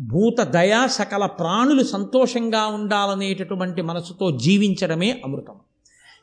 [0.00, 5.54] భూత దయ సకల ప్రాణులు సంతోషంగా ఉండాలనేటటువంటి మనసుతో జీవించడమే అమృతం.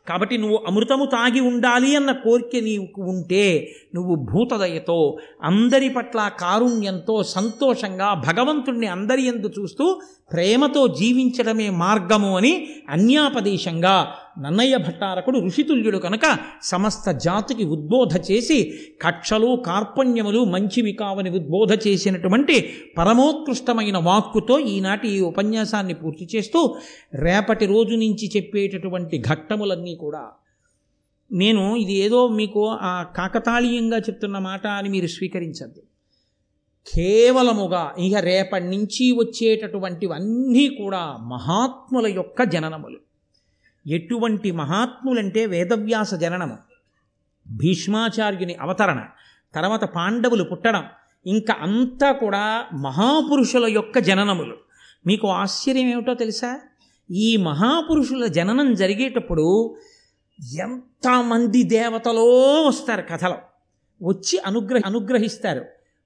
[0.08, 8.14] కాబట్టి నువ్వు అమృతము తాగి ఉండాలి అన్న కోరిక నీకు ఉంటే నువ్వు భూతదయతో అందరి పట్ల కారుణ్యంతో సంతోషంగా
[8.14, 10.02] భగవంతుణ్ణి అందరి ఎందు చూస్తూ
[10.34, 20.44] ప్రేమతో జీవించడమే మార్గము అని అన్యాపదేశంగా నన్నయ్య భట్టారకుడు ఋషితుల్యుడు కనుక సమస్త జాతికి ఉద్బోధ చేసి కక్షలు కార్పణ్యములు
[20.44, 26.76] మంచివి కావని ఉద్బోధ చేసినటువంటి పరమోత్కృష్టమైన వాక్కుతో ఈనాటి ఈ ఉపన్యాసాన్ని పూర్తి చేస్తూ
[27.14, 30.32] రేపటి రోజు నుంచి చెప్పేటటువంటి ఘట్టములన్నీ కూడా.
[31.32, 35.82] నేను ఇది ఏదో మీకు ఆ కాకతాళీయంగా చెప్తున్న మాట అని మీరు స్వీకరించద్దు.
[36.94, 43.07] కేవలముగా ఇక రేపటి నుంచి వచ్చేటటువంటివన్నీ కూడా మహాత్ముల యొక్క జననములు.
[43.88, 46.58] ఎటువంటి మహాత్ములంటే వేదవ్యాస జననము.
[47.48, 49.04] భీష్మాచార్యుని అవతరణ
[49.56, 50.84] తర్వాత పాండవులు పుట్టడం
[51.28, 54.56] ఇంకా అంతా కూడా మహాపురుషుల యొక్క జననములు.
[55.08, 56.60] మీకు ఆశ్చర్యం ఏమిటో తెలుసా?
[57.12, 59.76] ఈ మహాపురుషుల జననం జరిగేటప్పుడు
[60.60, 62.26] ఎంతమంది దేవతలో
[62.68, 63.38] వస్తారు కథలో.
[64.04, 65.66] వచ్చి అనుగ్రహ అనుగ్రహిస్తారు.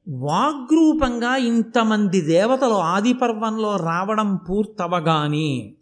[0.10, 5.74] వాగ్రూపంగా ఇంతమంది దేవతలు ఆది పర్వంలో రావడం పూర్తవగానే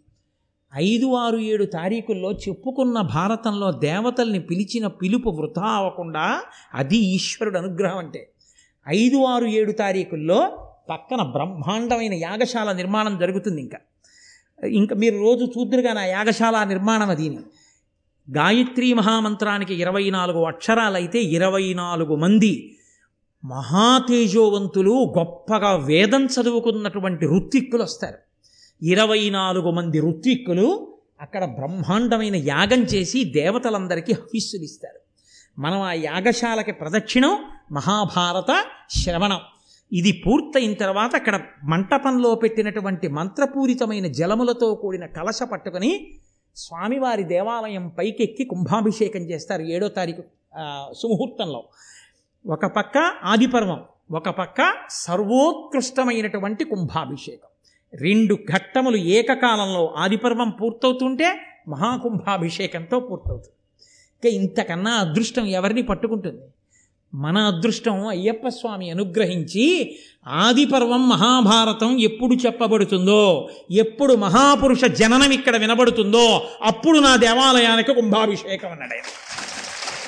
[0.76, 6.40] ఐదు ఆరు ఏడు తారీఖుల్లో చెప్పుకున్న భారతంలో దేవతల్ని పిలిచిన పిలుపు వృధా అవ్వకుండా
[6.74, 8.30] అది ఈశ్వరుడు అనుగ్రహం అంటే.
[8.88, 13.78] ఐదు ఆరు ఏడు తారీఖుల్లో పక్కన బ్రహ్మాండమైన యాగశాల నిర్మాణం జరుగుతుంది ఇంకా.
[14.68, 17.28] ఇంకా మీరు రోజు చూద్దరుగా నా యాగశాల నిర్మాణం అది.
[18.30, 22.76] గాయత్రి మహామంత్రానికి ఇరవై నాలుగు అక్షరాలైతే ఇరవై నాలుగు మంది
[23.44, 28.29] మహాతేజోవంతులు గొప్పగా వేదం చదువుకున్నటువంటి ఋత్విక్కులు వస్తారు.
[28.82, 35.00] ఇరవై నాలుగు మంది ఋత్విక్కులు అక్కడ బ్రహ్మాండమైన యాగం చేసి దేవతలందరికీ హవిస్సులు ఇస్తారు.
[35.60, 39.40] మనం ఆ యాగశాలకి ప్రదక్షిణం మహాభారత శ్రవణం.
[39.92, 46.16] ఇది పూర్తయిన తర్వాత అక్కడ మంటపంలో పెట్టినటువంటి మంత్రపూరితమైన జలములతో కూడిన కలశ పట్టుకొని
[46.56, 50.22] స్వామివారి దేవాలయం పైకెక్కి కుంభాభిషేకం చేస్తారు ఏడో తారీఖు
[50.92, 51.64] సుముహూర్తంలో.
[52.46, 53.80] ఒక పక్క ఆదిపర్వం
[54.12, 57.49] ఒక పక్క సర్వోత్కృష్టమైనటువంటి కుంభాభిషేకం.
[57.94, 61.38] రెండు ఘట్టములు ఏకకాలంలో ఆదిపర్వం పూర్తవుతుంటే
[61.68, 63.56] మహాకుంభాభిషేకంతో పూర్తవుతుంది.
[64.22, 66.38] ఇక ఇంతకన్నా అదృష్టం ఎవరిని పట్టుకుంటుంది?
[67.14, 76.98] మన అదృష్టం అయ్యప్ప స్వామి అనుగ్రహించి ఆదిపర్వం మహాభారతం ఎప్పుడు చెప్పబడుతుందో ఎప్పుడు మహాపురుష జననం ఇక్కడ వినబడుతుందో అప్పుడు
[76.98, 79.02] నా దేవాలయానికి కుంభాభిషేకం అన్నాడు ఆయన.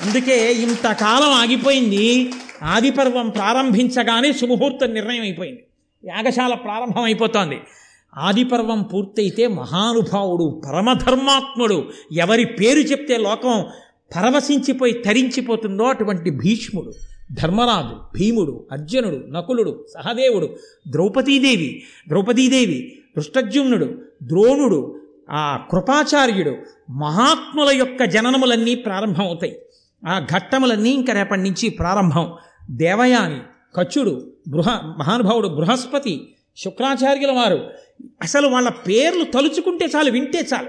[0.01, 5.63] అందుకే ఇంతకాలం ఆగిపోయింది ఆదిపర్వం ప్రారంభించగానే సుముహూర్తం నిర్ణయం అయిపోయింది
[6.05, 7.59] యాగశాల ప్రారంభం అయిపోతోంది
[8.17, 13.65] ఆదిపర్వం పూర్తయితే మహానుభావుడు పరమధర్మాత్ముడు ఎవరి పేరు చెప్తే లోకం
[14.15, 16.93] పరవశించిపోయి తరించిపోతుందో అటువంటి భీష్ముడు
[17.31, 20.55] ధర్మరాజు భీముడు అర్జునుడు నకులుడు సహదేవుడు
[20.87, 24.99] ద్రౌపదీదేవి ద్రౌపదీదేవి దృష్టజ్యుమ్నుడు ద్రోణుడు
[25.31, 26.55] ఆ కృపాచార్యుడు
[26.91, 29.59] మహాత్ముల యొక్క జననములన్నీ ప్రారంభమవుతాయి.
[30.07, 32.33] ఆ ఘట్టములన్నీ ఇంకా రేపటి నుంచి ప్రారంభం.
[32.71, 33.39] దేవయాని
[33.75, 37.69] కచుడు బృహ మహానుభావుడు బృహస్పతి శుక్రాచార్యుల వారు
[38.21, 40.67] అసలు వాళ్ళ పేర్లు తలుచుకుంటే చాలు వింటే చాలు.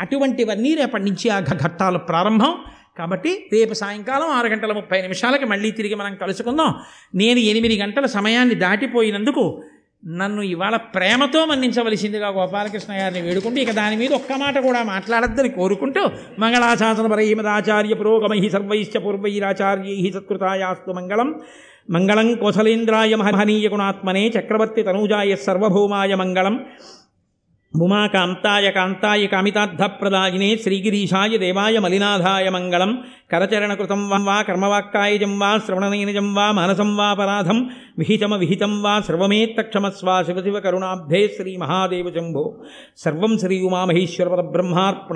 [0.00, 2.54] అటువంటివన్నీ రేపటి నుంచి ఆ ఘట్టాలు ప్రారంభం.
[2.98, 6.74] కాబట్టి రేపు సాయంకాలం ఆరు గంటల ముప్పై నిమిషాలకి మళ్ళీ తిరిగి మనం కలుసుకుందాం.
[7.14, 9.62] నేను ఎనిమిది గంటల సమయాన్ని దాటిపోయినందుకు
[10.06, 16.10] నన్ను ఇవాళ ప్రేమతో మన్నించవలసిందిగా గోపాలకృష్ణ గారిని వేడుకుంటూ ఇక దాని మీద ఒక్క మాట కూడా మాట్లాడద్దని కోరుకుంటూ
[16.38, 21.40] మంగళాశాసన పరైమదాచార్య పురోగమై సర్వైశ్చ పూర్వైరాచార్యై సత్కృతాయాస్తు మంగళం.
[21.88, 26.66] మంగళం కోసలేంద్రాయ మహనీయ గుణాత్మనే చక్రవర్తి తనూజాయ సర్వభౌమాయ మంగళం
[27.74, 37.14] ఉమాకాంతాయ కాంతాయ కామితార్థప్రదాయినే శ్రీగిరీశాయ దేవాయ మలినాథాయ మంగళం కరచరణకృతం వా కర్మవాక్కాయజం వా శ్రవణనైనజం వా మానసం వా
[37.14, 42.54] పరాధం విహితమ విహితం వా సర్వమేత్తక్షమస్వా శివశివ కరుణాబ్ధే శ్రీ మహాదేవ శంభో
[42.96, 45.12] సర్వం శ్రీ ఉమామహేశ్వర పరబ్రహ్మార్పణ